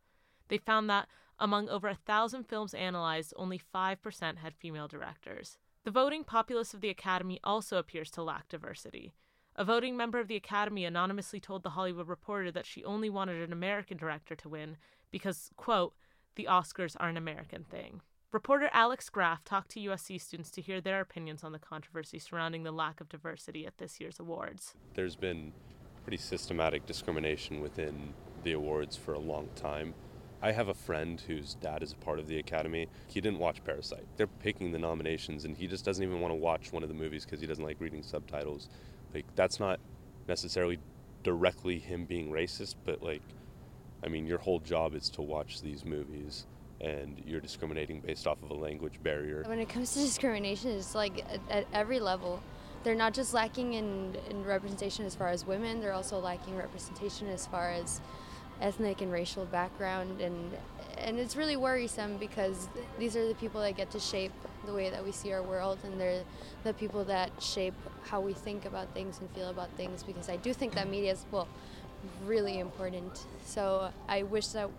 They 0.47 0.57
found 0.57 0.89
that 0.89 1.09
among 1.37 1.67
over 1.67 1.89
a 1.89 1.95
thousand 1.95 2.43
films 2.47 2.73
analyzed, 2.73 3.33
only 3.35 3.59
5% 3.59 4.37
had 4.37 4.55
female 4.55 4.87
directors. 4.87 5.57
The 5.83 5.91
voting 5.91 6.23
populace 6.23 6.73
of 6.73 6.79
the 6.79 6.89
Academy 6.89 7.41
also 7.43 7.77
appears 7.77 8.09
to 8.11 8.23
lack 8.23 8.47
diversity. 8.47 9.13
A 9.57 9.65
voting 9.65 9.97
member 9.97 10.21
of 10.21 10.29
the 10.29 10.37
Academy 10.37 10.85
anonymously 10.85 11.41
told 11.41 11.63
The 11.63 11.71
Hollywood 11.71 12.07
Reporter 12.07 12.51
that 12.51 12.65
she 12.65 12.85
only 12.85 13.09
wanted 13.09 13.41
an 13.41 13.51
American 13.51 13.97
director 13.97 14.35
to 14.37 14.47
win 14.47 14.77
because, 15.11 15.51
quote, 15.57 15.93
the 16.35 16.47
Oscars 16.49 16.95
are 17.01 17.09
an 17.09 17.17
American 17.17 17.65
thing. 17.65 17.99
Reporter 18.31 18.69
Alex 18.71 19.09
Graff 19.09 19.43
talked 19.43 19.71
to 19.71 19.79
USC 19.81 20.19
students 20.21 20.51
to 20.51 20.61
hear 20.61 20.79
their 20.79 21.01
opinions 21.01 21.43
on 21.43 21.51
the 21.51 21.59
controversy 21.59 22.17
surrounding 22.17 22.63
the 22.63 22.71
lack 22.71 23.01
of 23.01 23.09
diversity 23.09 23.65
at 23.65 23.77
this 23.77 23.99
year's 23.99 24.21
awards. 24.21 24.73
There's 24.93 25.17
been 25.17 25.51
pretty 26.03 26.15
systematic 26.15 26.85
discrimination 26.85 27.59
within 27.59 28.13
the 28.43 28.53
awards 28.53 28.95
for 28.95 29.13
a 29.13 29.19
long 29.19 29.49
time. 29.57 29.93
I 30.41 30.53
have 30.53 30.69
a 30.69 30.73
friend 30.73 31.19
whose 31.19 31.55
dad 31.55 31.83
is 31.83 31.91
a 31.91 31.97
part 31.97 32.19
of 32.19 32.29
the 32.29 32.39
Academy. 32.39 32.87
He 33.07 33.19
didn't 33.19 33.39
watch 33.39 33.65
Parasite. 33.65 34.07
They're 34.15 34.27
picking 34.27 34.71
the 34.71 34.79
nominations, 34.79 35.43
and 35.43 35.57
he 35.57 35.67
just 35.67 35.83
doesn't 35.83 36.01
even 36.01 36.21
want 36.21 36.31
to 36.31 36.35
watch 36.35 36.71
one 36.71 36.83
of 36.83 36.89
the 36.89 36.95
movies 36.95 37.25
because 37.25 37.41
he 37.41 37.47
doesn't 37.47 37.65
like 37.65 37.81
reading 37.81 38.01
subtitles. 38.01 38.69
Like, 39.13 39.25
that's 39.35 39.59
not 39.59 39.81
necessarily 40.29 40.79
directly 41.23 41.79
him 41.79 42.05
being 42.05 42.31
racist, 42.31 42.75
but 42.85 43.03
like, 43.03 43.23
I 44.05 44.07
mean, 44.07 44.25
your 44.25 44.39
whole 44.39 44.59
job 44.59 44.95
is 44.95 45.09
to 45.09 45.21
watch 45.21 45.61
these 45.61 45.83
movies, 45.83 46.47
and 46.81 47.21
you're 47.25 47.39
discriminating 47.39 48.01
based 48.01 48.27
off 48.27 48.41
of 48.43 48.49
a 48.49 48.53
language 48.53 49.01
barrier. 49.03 49.43
When 49.45 49.59
it 49.59 49.69
comes 49.69 49.93
to 49.93 49.99
discrimination, 49.99 50.71
it's 50.71 50.95
like 50.95 51.23
at, 51.31 51.39
at 51.49 51.67
every 51.73 51.99
level. 51.99 52.41
They're 52.83 52.95
not 52.95 53.13
just 53.13 53.33
lacking 53.33 53.73
in, 53.73 54.17
in 54.29 54.43
representation 54.43 55.05
as 55.05 55.13
far 55.13 55.27
as 55.27 55.45
women, 55.45 55.79
they're 55.79 55.93
also 55.93 56.19
lacking 56.19 56.57
representation 56.57 57.27
as 57.27 57.45
far 57.45 57.69
as 57.69 58.01
ethnic 58.59 59.01
and 59.01 59.11
racial 59.11 59.45
background 59.45 60.21
and 60.21 60.55
and 60.97 61.17
it's 61.17 61.35
really 61.35 61.55
worrisome 61.55 62.17
because 62.17 62.69
these 62.99 63.15
are 63.15 63.27
the 63.27 63.33
people 63.35 63.59
that 63.59 63.75
get 63.75 63.89
to 63.89 63.99
shape 63.99 64.31
the 64.67 64.73
way 64.73 64.89
that 64.89 65.03
we 65.03 65.11
see 65.11 65.33
our 65.33 65.41
world 65.41 65.79
and 65.83 65.99
they're 65.99 66.21
the 66.63 66.73
people 66.73 67.03
that 67.03 67.31
shape 67.41 67.73
how 68.03 68.21
we 68.21 68.33
think 68.33 68.65
about 68.65 68.87
things 68.93 69.19
and 69.19 69.29
feel 69.31 69.49
about 69.49 69.69
things 69.77 70.03
because 70.03 70.29
I 70.29 70.35
do 70.37 70.53
think 70.53 70.75
that 70.75 70.87
media 70.87 71.13
is 71.13 71.25
well 71.31 71.47
really 72.25 72.59
important 72.59 73.25
so 73.45 73.89
I 74.07 74.23
wish 74.23 74.47
that 74.49 74.69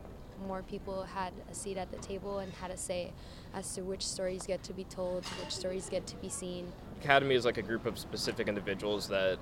more 0.46 0.62
people 0.62 1.02
had 1.02 1.32
a 1.50 1.54
seat 1.54 1.76
at 1.76 1.90
the 1.90 1.98
table 1.98 2.38
and 2.38 2.52
had 2.54 2.70
a 2.70 2.76
say 2.76 3.12
as 3.54 3.74
to 3.74 3.82
which 3.82 4.06
stories 4.06 4.46
get 4.46 4.62
to 4.62 4.72
be 4.72 4.84
told 4.84 5.24
which 5.24 5.52
stories 5.52 5.88
get 5.88 6.06
to 6.06 6.16
be 6.16 6.28
seen 6.28 6.72
Academy 7.00 7.34
is 7.34 7.44
like 7.44 7.58
a 7.58 7.62
group 7.62 7.86
of 7.86 7.98
specific 7.98 8.48
individuals 8.48 9.08
that 9.08 9.38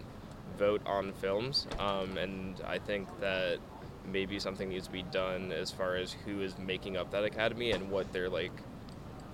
vote 0.58 0.82
on 0.86 1.12
films 1.14 1.66
um, 1.78 2.16
and 2.16 2.60
I 2.66 2.78
think 2.78 3.08
that 3.20 3.58
maybe 4.06 4.38
something 4.38 4.68
needs 4.68 4.86
to 4.86 4.92
be 4.92 5.02
done 5.04 5.52
as 5.52 5.70
far 5.70 5.96
as 5.96 6.12
who 6.12 6.40
is 6.40 6.58
making 6.58 6.96
up 6.96 7.10
that 7.10 7.24
academy 7.24 7.72
and 7.72 7.90
what 7.90 8.12
their 8.12 8.28
like 8.28 8.52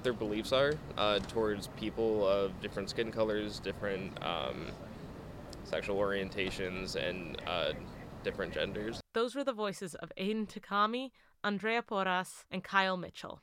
their 0.03 0.13
beliefs 0.13 0.53
are 0.53 0.73
uh, 0.99 1.19
towards 1.19 1.67
people 1.77 2.27
of 2.27 2.61
different 2.61 2.89
skin 2.89 3.11
colors, 3.11 3.59
different 3.59 4.13
um, 4.25 4.67
sexual 5.65 5.97
orientations, 5.97 6.95
and 6.95 7.43
uh, 7.45 7.73
different 8.23 8.55
genders. 8.55 9.01
Those 9.15 9.35
were 9.35 9.43
the 9.43 9.53
voices 9.53 9.97
of 9.97 10.13
Aiden 10.17 10.47
Takami, 10.47 11.11
Andrea 11.47 11.81
Porras, 11.81 12.45
and 12.51 12.65
Kyle 12.65 12.97
Mitchell. 12.97 13.41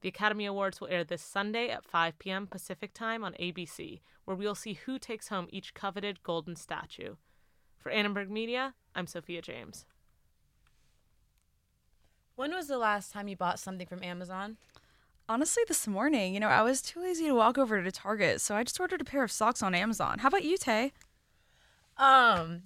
The 0.00 0.08
Academy 0.08 0.46
Awards 0.46 0.80
will 0.80 0.86
air 0.86 1.02
this 1.02 1.22
Sunday 1.22 1.70
at 1.70 1.84
5 1.84 2.16
p.m. 2.20 2.46
Pacific 2.46 2.94
Time 2.94 3.24
on 3.24 3.32
ABC, 3.32 3.98
where 4.24 4.36
we'll 4.36 4.54
see 4.54 4.74
who 4.74 4.96
takes 4.96 5.26
home 5.26 5.48
each 5.50 5.74
coveted 5.74 6.22
golden 6.22 6.54
statue. 6.54 7.16
For 7.80 7.90
Annenberg 7.90 8.30
Media, 8.30 8.74
I'm 8.94 9.08
Sophia 9.08 9.42
James. 9.42 9.86
When 12.36 12.54
was 12.54 12.68
the 12.68 12.78
last 12.78 13.12
time 13.12 13.26
you 13.26 13.36
bought 13.36 13.58
something 13.58 13.88
from 13.88 14.04
Amazon? 14.04 14.56
Honestly, 15.28 15.64
this 15.66 15.88
morning. 15.88 16.34
You 16.34 16.40
know, 16.40 16.48
I 16.48 16.62
was 16.62 16.80
too 16.80 17.00
lazy 17.00 17.26
to 17.26 17.34
walk 17.34 17.58
over 17.58 17.82
to 17.82 17.90
Target, 17.90 18.40
so 18.40 18.54
I 18.54 18.62
just 18.62 18.78
ordered 18.78 19.00
a 19.00 19.04
pair 19.04 19.24
of 19.24 19.32
socks 19.32 19.64
on 19.64 19.74
Amazon. 19.74 20.20
How 20.20 20.28
about 20.28 20.44
you, 20.44 20.56
Tay? 20.58 20.92
Um, 21.96 22.62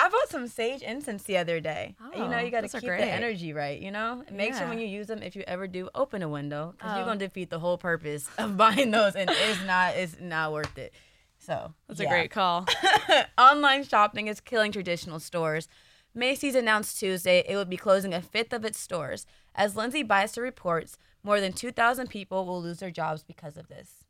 I 0.00 0.08
bought 0.08 0.28
some 0.28 0.46
sage 0.46 0.82
incense 0.82 1.24
the 1.24 1.36
other 1.38 1.58
day. 1.60 1.96
Oh, 2.00 2.22
you 2.22 2.28
know, 2.30 2.38
you 2.38 2.50
got 2.52 2.60
to 2.62 2.68
keep 2.68 2.82
the 2.88 3.04
energy 3.04 3.52
right. 3.52 3.80
You 3.80 3.90
know, 3.90 4.22
make 4.30 4.54
sure 4.54 4.68
when 4.68 4.78
you 4.78 4.86
use 4.86 5.08
them, 5.08 5.22
if 5.22 5.34
you 5.34 5.42
ever 5.46 5.66
do, 5.66 5.88
open 5.94 6.22
a 6.22 6.28
window 6.28 6.72
because 6.78 6.92
Oh. 6.92 6.96
you're 6.98 7.04
gonna 7.06 7.18
defeat 7.18 7.50
the 7.50 7.58
whole 7.58 7.76
purpose 7.78 8.28
of 8.38 8.56
buying 8.56 8.92
those, 8.92 9.16
and 9.16 9.28
it's 9.28 9.64
not 9.66 9.96
it's 9.96 10.16
not 10.20 10.52
worth 10.52 10.78
it. 10.78 10.94
So 11.40 11.74
That's 11.88 12.00
a 12.00 12.06
great 12.06 12.30
call. 12.30 12.66
Online 13.38 13.84
shopping 13.84 14.28
is 14.28 14.40
killing 14.40 14.72
traditional 14.72 15.18
stores. 15.20 15.68
Macy's 16.14 16.54
announced 16.54 16.98
Tuesday 16.98 17.44
it 17.48 17.56
would 17.56 17.70
be 17.70 17.76
closing 17.76 18.12
a 18.14 18.20
fifth 18.22 18.52
of 18.52 18.64
its 18.64 18.78
stores. 18.78 19.26
As 19.54 19.76
Lindsay 19.76 20.02
Beister 20.04 20.42
reports, 20.42 20.96
more 21.22 21.40
than 21.40 21.52
2,000 21.52 22.08
people 22.08 22.44
will 22.46 22.62
lose 22.62 22.78
their 22.78 22.90
jobs 22.90 23.22
because 23.22 23.56
of 23.56 23.68
this. 23.68 24.04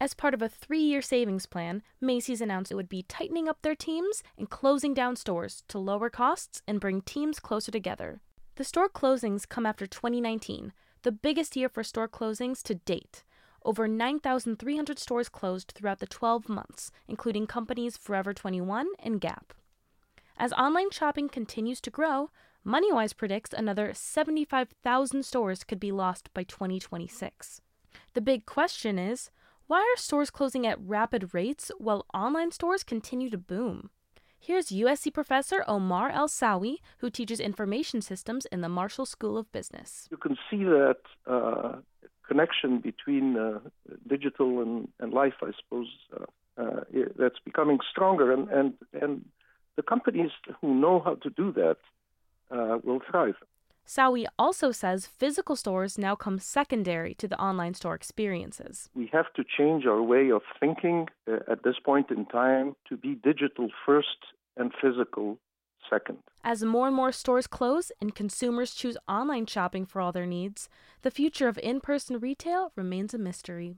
As 0.00 0.14
part 0.14 0.34
of 0.34 0.42
a 0.42 0.48
three 0.48 0.80
year 0.80 1.00
savings 1.00 1.46
plan, 1.46 1.82
Macy's 2.00 2.40
announced 2.40 2.72
it 2.72 2.74
would 2.74 2.88
be 2.88 3.02
tightening 3.02 3.48
up 3.48 3.62
their 3.62 3.74
teams 3.74 4.22
and 4.36 4.50
closing 4.50 4.92
down 4.92 5.16
stores 5.16 5.62
to 5.68 5.78
lower 5.78 6.10
costs 6.10 6.62
and 6.66 6.80
bring 6.80 7.00
teams 7.00 7.38
closer 7.38 7.70
together. 7.70 8.20
The 8.56 8.64
store 8.64 8.88
closings 8.88 9.48
come 9.48 9.66
after 9.66 9.86
2019, 9.86 10.72
the 11.02 11.12
biggest 11.12 11.56
year 11.56 11.68
for 11.68 11.82
store 11.82 12.08
closings 12.08 12.62
to 12.64 12.74
date. 12.74 13.24
Over 13.64 13.88
9,300 13.88 14.98
stores 14.98 15.28
closed 15.28 15.72
throughout 15.74 16.00
the 16.00 16.06
12 16.06 16.48
months, 16.48 16.90
including 17.08 17.46
companies 17.46 17.96
Forever 17.96 18.34
21 18.34 18.86
and 18.98 19.20
Gap. 19.20 19.54
As 20.36 20.52
online 20.52 20.90
shopping 20.90 21.28
continues 21.28 21.80
to 21.80 21.90
grow, 21.90 22.30
MoneyWise 22.66 23.16
predicts 23.16 23.52
another 23.52 23.92
75,000 23.94 25.24
stores 25.24 25.64
could 25.64 25.80
be 25.80 25.92
lost 25.92 26.32
by 26.34 26.42
2026. 26.44 27.60
The 28.14 28.20
big 28.20 28.46
question 28.46 28.98
is 28.98 29.30
why 29.66 29.78
are 29.78 29.96
stores 29.96 30.30
closing 30.30 30.66
at 30.66 30.78
rapid 30.80 31.34
rates 31.34 31.70
while 31.78 32.06
online 32.12 32.50
stores 32.50 32.84
continue 32.84 33.30
to 33.30 33.38
boom? 33.38 33.90
Here's 34.38 34.68
USC 34.68 35.12
professor 35.12 35.64
Omar 35.66 36.10
El 36.10 36.28
Sawy, 36.28 36.76
who 36.98 37.08
teaches 37.08 37.40
information 37.40 38.02
systems 38.02 38.46
in 38.52 38.60
the 38.60 38.68
Marshall 38.68 39.06
School 39.06 39.38
of 39.38 39.50
Business. 39.52 40.06
you 40.10 40.18
can 40.18 40.36
see 40.50 40.64
that 40.64 40.98
uh, 41.26 41.76
connection 42.28 42.80
between 42.80 43.38
uh, 43.38 43.60
digital 44.06 44.60
and, 44.60 44.88
and 45.00 45.14
life, 45.14 45.34
I 45.42 45.52
suppose, 45.62 45.88
uh, 46.14 46.62
uh, 46.62 46.80
that's 47.18 47.38
becoming 47.42 47.78
stronger. 47.90 48.32
And, 48.32 48.48
and, 48.50 48.74
and 49.00 49.24
the 49.76 49.82
companies 49.82 50.30
who 50.60 50.74
know 50.74 51.00
how 51.02 51.14
to 51.14 51.30
do 51.30 51.52
that 51.52 51.78
uh, 52.50 52.78
will 52.84 53.00
thrive. 53.10 53.36
Sawy 53.86 54.26
also 54.38 54.72
says 54.72 55.06
physical 55.06 55.56
stores 55.56 55.98
now 55.98 56.14
come 56.14 56.38
secondary 56.38 57.14
to 57.14 57.28
the 57.28 57.40
online 57.40 57.74
store 57.74 57.94
experiences. 57.94 58.88
We 58.94 59.08
have 59.12 59.32
to 59.34 59.44
change 59.44 59.84
our 59.86 60.02
way 60.02 60.30
of 60.30 60.42
thinking 60.58 61.08
uh, 61.30 61.40
at 61.50 61.62
this 61.64 61.76
point 61.84 62.10
in 62.10 62.26
time 62.26 62.76
to 62.88 62.96
be 62.96 63.14
digital 63.14 63.68
first 63.84 64.18
and 64.56 64.72
physical 64.80 65.38
second. 65.90 66.18
As 66.42 66.62
more 66.64 66.86
and 66.86 66.96
more 66.96 67.12
stores 67.12 67.46
close 67.46 67.92
and 68.00 68.14
consumers 68.14 68.74
choose 68.74 68.96
online 69.08 69.46
shopping 69.46 69.84
for 69.84 70.00
all 70.00 70.12
their 70.12 70.26
needs, 70.26 70.68
the 71.02 71.10
future 71.10 71.48
of 71.48 71.58
in 71.58 71.80
person 71.80 72.18
retail 72.18 72.72
remains 72.76 73.12
a 73.14 73.18
mystery. 73.18 73.76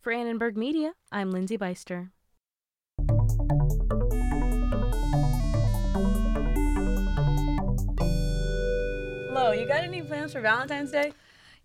For 0.00 0.12
Annenberg 0.12 0.56
Media, 0.56 0.92
I'm 1.10 1.30
Lindsay 1.30 1.58
Beister. 1.58 2.10
You 9.58 9.66
got 9.66 9.84
any 9.84 10.02
plans 10.02 10.32
for 10.32 10.40
Valentine's 10.40 10.90
Day? 10.90 11.12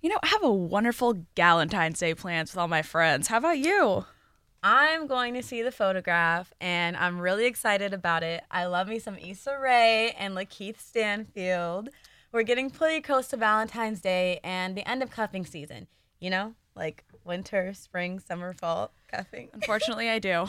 You 0.01 0.09
know, 0.09 0.19
I 0.23 0.27
have 0.27 0.43
a 0.43 0.51
wonderful 0.51 1.25
Galentine's 1.35 1.99
Day 1.99 2.15
plans 2.15 2.51
with 2.51 2.57
all 2.57 2.67
my 2.67 2.81
friends. 2.81 3.27
How 3.27 3.37
about 3.37 3.57
you? 3.57 4.05
I'm 4.63 5.07
going 5.07 5.33
to 5.33 5.43
see 5.43 5.61
the 5.61 5.71
photograph 5.71 6.53
and 6.61 6.95
I'm 6.95 7.19
really 7.19 7.45
excited 7.45 7.93
about 7.93 8.23
it. 8.23 8.43
I 8.49 8.65
love 8.65 8.87
me 8.87 8.99
some 8.99 9.17
Issa 9.17 9.57
Rae 9.59 10.15
and 10.17 10.35
Lakeith 10.35 10.79
Stanfield. 10.79 11.89
We're 12.31 12.43
getting 12.43 12.69
pretty 12.69 13.01
close 13.01 13.27
to 13.29 13.37
Valentine's 13.37 14.01
Day 14.01 14.39
and 14.43 14.77
the 14.77 14.87
end 14.87 15.03
of 15.03 15.11
cuffing 15.11 15.45
season. 15.45 15.87
You 16.19 16.29
know, 16.29 16.53
like 16.75 17.03
winter, 17.25 17.73
spring, 17.73 18.19
summer, 18.19 18.53
fall 18.53 18.91
cuffing. 19.11 19.49
Unfortunately, 19.53 20.09
I 20.09 20.19
do. 20.19 20.31
um, 20.33 20.47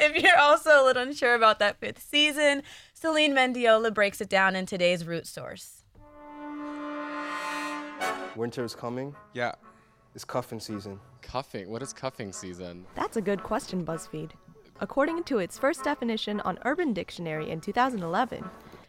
if 0.00 0.22
you're 0.22 0.38
also 0.38 0.82
a 0.82 0.84
little 0.84 1.02
unsure 1.02 1.34
about 1.34 1.58
that 1.58 1.78
fifth 1.78 2.02
season, 2.02 2.62
Celine 2.94 3.34
Mendiola 3.34 3.92
breaks 3.92 4.20
it 4.20 4.28
down 4.28 4.56
in 4.56 4.66
today's 4.66 5.06
Root 5.06 5.26
Source. 5.26 5.84
Winter 8.36 8.64
is 8.64 8.74
coming. 8.74 9.14
Yeah. 9.34 9.52
It's 10.14 10.24
cuffing 10.24 10.60
season. 10.60 11.00
Cuffing? 11.22 11.70
What 11.70 11.82
is 11.82 11.92
cuffing 11.92 12.32
season? 12.32 12.86
That's 12.94 13.16
a 13.16 13.20
good 13.20 13.42
question, 13.42 13.84
BuzzFeed. 13.84 14.30
According 14.80 15.24
to 15.24 15.38
its 15.38 15.58
first 15.58 15.82
definition 15.82 16.40
on 16.42 16.58
Urban 16.64 16.92
Dictionary 16.92 17.50
in 17.50 17.60
2011, 17.60 18.48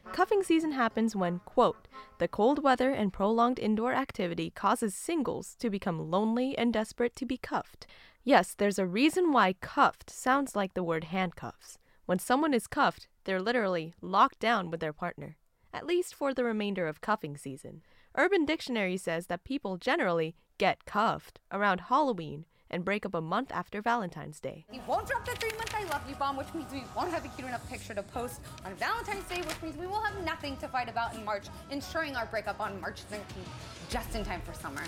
cuffing 0.10 0.44
season 0.44 0.72
happens 0.72 1.16
when, 1.16 1.40
quote, 1.46 1.88
the 2.18 2.28
cold 2.28 2.64
weather 2.64 2.92
and 2.92 3.14
prolonged 3.14 3.60
indoor 3.60 3.94
activity 3.94 4.50
causes 4.50 4.94
singles 4.94 5.56
to 5.60 5.70
become 5.70 6.12
lonely 6.12 6.58
and 6.58 6.74
desperate 6.74 7.16
to 7.16 7.26
be 7.26 7.38
cuffed. 7.38 7.88
Yes, 8.24 8.54
there's 8.54 8.80
a 8.80 8.86
reason 8.86 9.32
why 9.32 9.54
cuffed 9.54 10.10
sounds 10.10 10.56
like 10.56 10.74
the 10.74 10.84
word 10.84 11.06
handcuffs. 11.06 11.78
When 12.06 12.20
someone 12.20 12.54
is 12.54 12.68
cuffed, 12.68 13.08
they're 13.24 13.42
literally 13.42 13.94
locked 14.02 14.40
down 14.40 14.70
with 14.70 14.80
their 14.80 14.94
partner, 14.94 15.38
at 15.74 15.86
least 15.86 16.16
for 16.16 16.34
the 16.34 16.44
remainder 16.44 16.88
of 16.88 17.02
cuffing 17.02 17.38
season. 17.38 17.82
Urban 18.16 18.46
Dictionary 18.46 18.98
says 18.98 19.28
that 19.28 19.44
people 19.44 19.78
generally 19.78 20.36
get 20.58 20.86
cuffed 20.86 21.40
around 21.52 21.82
Halloween 21.82 22.46
and 22.70 22.86
break 22.86 23.06
up 23.06 23.14
a 23.14 23.22
month 23.22 23.52
after 23.52 23.82
Valentine's 23.82 24.40
Day. 24.40 24.66
We 24.72 24.80
won't 24.88 25.08
drop 25.08 25.26
the 25.26 25.32
three 25.32 25.52
month 25.58 25.74
I 25.76 25.84
love 25.86 26.02
you 26.08 26.16
bomb, 26.16 26.38
which 26.38 26.54
means 26.54 26.72
we 26.72 26.84
won't 26.96 27.12
have 27.12 27.26
a 27.26 27.28
cute 27.30 27.48
enough 27.48 27.68
picture 27.70 27.94
to 27.94 28.04
post 28.04 28.42
on 28.66 28.74
Valentine's 28.76 29.26
Day, 29.26 29.42
which 29.42 29.62
means 29.62 29.78
we 29.78 29.88
will 29.88 30.02
have 30.02 30.24
nothing 30.24 30.58
to 30.58 30.68
fight 30.68 30.90
about 30.90 31.16
in 31.16 31.24
March, 31.24 31.48
ensuring 31.72 32.16
our 32.16 32.26
breakup 32.26 32.60
on 32.60 32.80
March 32.82 33.02
19th, 33.12 33.90
just 33.90 34.16
in 34.16 34.24
time 34.24 34.42
for 34.42 34.54
summer. 34.54 34.84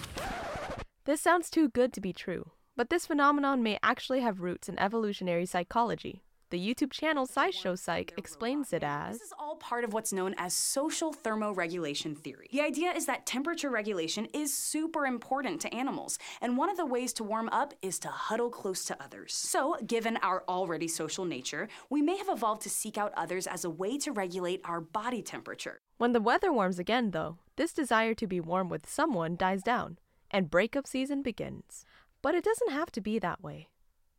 This 1.06 1.22
sounds 1.22 1.50
too 1.50 1.70
good 1.70 1.94
to 1.94 2.02
be 2.02 2.14
true, 2.14 2.52
but 2.76 2.90
this 2.90 3.08
phenomenon 3.08 3.64
may 3.64 3.80
actually 3.82 4.22
have 4.22 4.42
roots 4.42 4.70
in 4.70 4.78
evolutionary 4.80 5.46
psychology. 5.46 6.24
The 6.52 6.60
YouTube 6.60 6.92
channel 6.92 7.26
SciShow 7.26 7.80
Psych 7.80 8.14
explains 8.18 8.74
it 8.74 8.84
as 8.84 9.14
This 9.14 9.28
is 9.28 9.34
all 9.40 9.56
part 9.56 9.86
of 9.86 9.94
what's 9.94 10.12
known 10.12 10.36
as 10.38 10.54
social 10.54 11.14
thermoregulation 11.14 12.18
theory. 12.18 12.50
The 12.52 12.60
idea 12.60 12.92
is 12.92 13.06
that 13.06 13.26
temperature 13.26 13.70
regulation 13.70 14.26
is 14.34 14.54
super 14.54 15.06
important 15.06 15.62
to 15.62 15.74
animals, 15.74 16.20
and 16.42 16.58
one 16.58 16.70
of 16.70 16.76
the 16.76 16.86
ways 16.86 17.14
to 17.14 17.24
warm 17.24 17.48
up 17.54 17.74
is 17.82 18.00
to 18.00 18.10
huddle 18.10 18.50
close 18.50 18.84
to 18.84 19.02
others. 19.02 19.34
So, 19.34 19.78
given 19.88 20.18
our 20.18 20.44
already 20.50 20.90
social 20.90 21.24
nature, 21.24 21.70
we 21.90 22.02
may 22.02 22.18
have 22.18 22.28
evolved 22.28 22.64
to 22.64 22.70
seek 22.70 22.98
out 22.98 23.14
others 23.16 23.48
as 23.48 23.64
a 23.64 23.70
way 23.70 23.98
to 24.00 24.12
regulate 24.12 24.60
our 24.66 24.82
body 24.82 25.22
temperature. 25.22 25.80
When 26.00 26.12
the 26.12 26.20
weather 26.20 26.52
warms 26.52 26.80
again, 26.80 27.12
though, 27.12 27.38
this 27.56 27.72
desire 27.72 28.14
to 28.16 28.28
be 28.28 28.42
warm 28.42 28.68
with 28.68 28.90
someone 28.90 29.38
dies 29.38 29.64
down, 29.64 30.00
and 30.30 30.52
breakup 30.52 30.86
season 30.86 31.22
begins. 31.22 31.86
But 32.22 32.36
it 32.36 32.44
doesn't 32.44 32.72
have 32.72 32.92
to 32.92 33.00
be 33.00 33.20
that 33.20 33.42
way. 33.42 33.70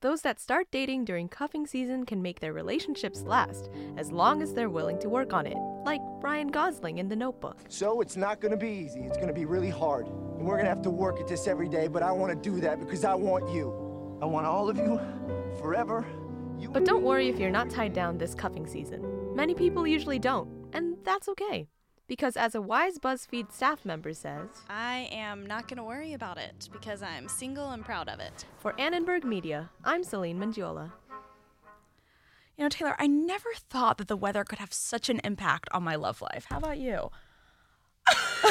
Those 0.03 0.23
that 0.23 0.41
start 0.41 0.67
dating 0.73 1.05
during 1.05 1.29
cuffing 1.29 1.65
season 1.65 2.05
can 2.05 2.21
make 2.21 2.41
their 2.41 2.53
relationships 2.53 3.23
last 3.23 3.71
as 3.97 4.11
long 4.11 4.43
as 4.43 4.53
they're 4.53 4.69
willing 4.69 4.99
to 4.99 5.09
work 5.09 5.33
on 5.33 5.47
it, 5.47 5.57
like 5.87 6.01
Ryan 6.21 6.49
Gosling 6.49 6.99
in 6.99 7.09
The 7.09 7.15
Notebook. 7.15 7.61
So 7.69 8.01
it's 8.01 8.17
not 8.17 8.41
gonna 8.41 8.57
be 8.57 8.69
easy. 8.69 9.03
It's 9.03 9.17
gonna 9.17 9.33
be 9.33 9.45
really 9.45 9.71
hard. 9.71 10.09
And 10.09 10.45
we're 10.45 10.57
gonna 10.57 10.71
have 10.71 10.83
to 10.83 10.91
work 10.91 11.21
at 11.21 11.29
this 11.29 11.47
every 11.47 11.69
day, 11.69 11.87
but 11.87 12.03
I 12.03 12.11
wanna 12.11 12.35
do 12.35 12.59
that 12.63 12.81
because 12.81 13.05
I 13.05 13.15
want 13.15 13.49
you. 13.55 14.19
I 14.21 14.25
want 14.25 14.45
all 14.45 14.69
of 14.69 14.77
you 14.77 15.01
forever. 15.61 16.05
But 16.73 16.85
don't 16.85 17.05
worry 17.05 17.29
if 17.29 17.39
you're 17.39 17.51
not 17.51 17.71
tied 17.71 17.93
down 17.93 18.19
this 18.19 18.35
cuffing 18.35 18.67
season. 18.67 19.07
Many 19.37 19.55
people 19.55 19.87
usually 19.87 20.19
don't, 20.19 20.49
and 20.73 20.97
that's 21.05 21.29
okay. 21.29 21.69
Because 22.09 22.37
as 22.37 22.55
a 22.55 22.61
wise 22.61 22.99
BuzzFeed 22.99 23.53
staff 23.53 23.85
member 23.85 24.13
says, 24.13 24.49
I 24.69 25.09
am 25.13 25.47
not 25.47 25.67
going 25.69 25.79
to 25.79 25.85
worry 25.85 26.13
about 26.13 26.37
it 26.37 26.69
because 26.73 27.03
I'm 27.03 27.29
single 27.29 27.71
and 27.71 27.85
proud 27.85 28.09
of 28.09 28.21
it. 28.21 28.45
For 28.59 28.79
Annenberg 28.79 29.25
Media, 29.25 29.71
I'm 29.85 30.05
Celine 30.05 30.39
Mangiola. 30.39 30.93
You 32.59 32.65
know, 32.65 32.69
Taylor, 32.69 32.97
I 32.99 33.07
never 33.07 33.49
thought 33.71 33.97
that 33.99 34.09
the 34.09 34.17
weather 34.17 34.45
could 34.45 34.59
have 34.59 34.73
such 34.75 35.09
an 35.09 35.21
impact 35.25 35.69
on 35.73 35.83
my 35.83 35.95
love 35.95 36.21
life. 36.21 36.47
How 36.51 36.59
about 36.59 36.79
you? 36.79 37.11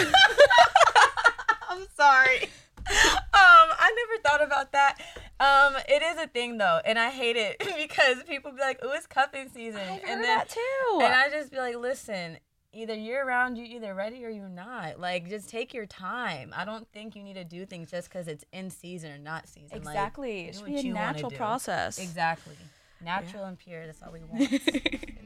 I'm 1.70 1.86
sorry. 1.96 2.44
Um, 2.44 3.70
I 3.78 3.94
never 3.96 4.22
thought 4.24 4.44
about 4.44 4.72
that. 4.72 5.00
Um, 5.40 5.76
it 5.88 6.02
is 6.02 6.18
a 6.18 6.28
thing 6.28 6.58
though, 6.58 6.80
and 6.84 6.98
I 6.98 7.10
hate 7.10 7.36
it 7.36 7.60
because 7.78 8.24
people 8.24 8.52
be 8.52 8.60
like, 8.60 8.80
"Oh, 8.82 8.92
it's 8.94 9.06
cuffing 9.08 9.50
season," 9.50 9.80
I've 9.82 10.00
and 10.00 10.02
heard 10.02 10.24
then 10.24 10.38
that 10.38 10.50
too. 10.50 11.00
and 11.02 11.14
I 11.14 11.30
just 11.30 11.52
be 11.52 11.58
like, 11.58 11.76
"Listen, 11.78 12.38
either 12.74 12.94
you're 12.94 13.26
around, 13.26 13.58
you 13.58 13.66
either 13.66 13.94
ready 13.94 14.24
or 14.26 14.30
you're 14.30 14.48
not. 14.50 15.00
Like, 15.00 15.30
just 15.30 15.50
take 15.50 15.74
your 15.74 15.86
time. 15.86 16.54
I 16.56 16.66
don't 16.66 16.88
think 16.94 17.16
you 17.16 17.24
need 17.24 17.34
to 17.36 17.44
do 17.44 17.66
things 17.66 17.92
just 17.92 18.10
because 18.10 18.28
it's 18.28 18.46
in 18.54 18.70
season 18.70 19.12
or 19.12 19.18
not 19.18 19.48
season. 19.48 19.70
Like, 19.84 19.94
Exactly. 19.96 20.42
It 20.48 20.56
should 20.56 20.66
be 20.66 20.78
a 20.90 20.94
natural 20.94 21.32
process. 21.32 22.00
Exactly. 22.00 22.56
Natural 23.04 23.46
and 23.46 23.58
pure. 23.58 23.86
That's 23.86 24.02
all 24.04 24.12
we 24.12 24.20
want 24.20 24.42
in 24.44 24.50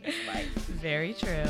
this 0.04 0.28
life. 0.28 0.46
Very 0.82 1.14
true. 1.14 1.44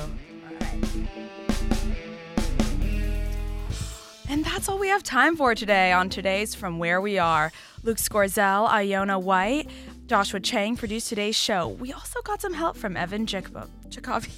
And 4.27 4.43
that's 4.43 4.67
all 4.67 4.79
we 4.79 4.87
have 4.87 5.03
time 5.03 5.37
for 5.37 5.53
today 5.53 5.91
on 5.91 6.09
today's 6.09 6.55
From 6.55 6.79
Where 6.79 6.99
We 6.99 7.19
Are. 7.19 7.51
Luke 7.83 7.97
Scorzel, 7.97 8.67
Iona 8.67 9.19
White, 9.19 9.69
Joshua 10.07 10.39
Chang 10.39 10.75
produced 10.75 11.07
today's 11.09 11.35
show. 11.35 11.67
We 11.67 11.93
also 11.93 12.21
got 12.23 12.41
some 12.41 12.53
help 12.55 12.75
from 12.75 12.97
Evan 12.97 13.27
Jacob- 13.27 13.69
Jacobi. 13.89 14.31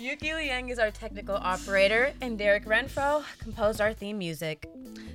Yuki 0.00 0.32
Liang 0.32 0.70
is 0.70 0.78
our 0.78 0.90
technical 0.90 1.34
operator, 1.34 2.14
and 2.22 2.38
Derek 2.38 2.64
Renfro 2.64 3.22
composed 3.38 3.82
our 3.82 3.92
theme 3.92 4.16
music. 4.16 4.66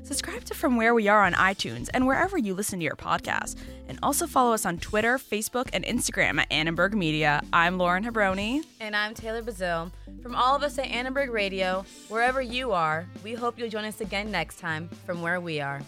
Subscribe 0.04 0.44
to 0.44 0.54
From 0.54 0.76
Where 0.78 0.94
We 0.94 1.08
Are 1.08 1.24
on 1.24 1.34
iTunes 1.34 1.90
and 1.92 2.06
wherever 2.06 2.38
you 2.38 2.54
listen 2.54 2.78
to 2.78 2.86
your 2.86 2.96
podcast. 2.96 3.56
And 3.88 3.98
also 4.04 4.28
follow 4.28 4.54
us 4.54 4.64
on 4.64 4.78
Twitter, 4.78 5.18
Facebook, 5.18 5.70
and 5.74 5.84
Instagram 5.86 6.40
at 6.40 6.52
Annenberg 6.52 6.94
Media. 6.94 7.42
I'm 7.52 7.80
Lauren 7.80 8.06
Hebroni. 8.06 8.64
And 8.80 8.96
I'm 8.96 9.16
Taylor 9.16 9.42
Bazil. 9.42 9.92
From 10.22 10.36
all 10.36 10.56
of 10.56 10.62
us 10.62 10.78
at 10.78 10.86
Annenberg 10.86 11.32
Radio, 11.32 11.84
wherever 12.08 12.40
you 12.40 12.72
are, 12.72 13.08
we 13.24 13.34
hope 13.34 13.58
you'll 13.58 13.70
join 13.70 13.86
us 13.86 14.02
again 14.02 14.30
next 14.30 14.60
time 14.60 14.88
from 15.04 15.24
where 15.24 15.42
we 15.42 15.62
are. 15.62 15.82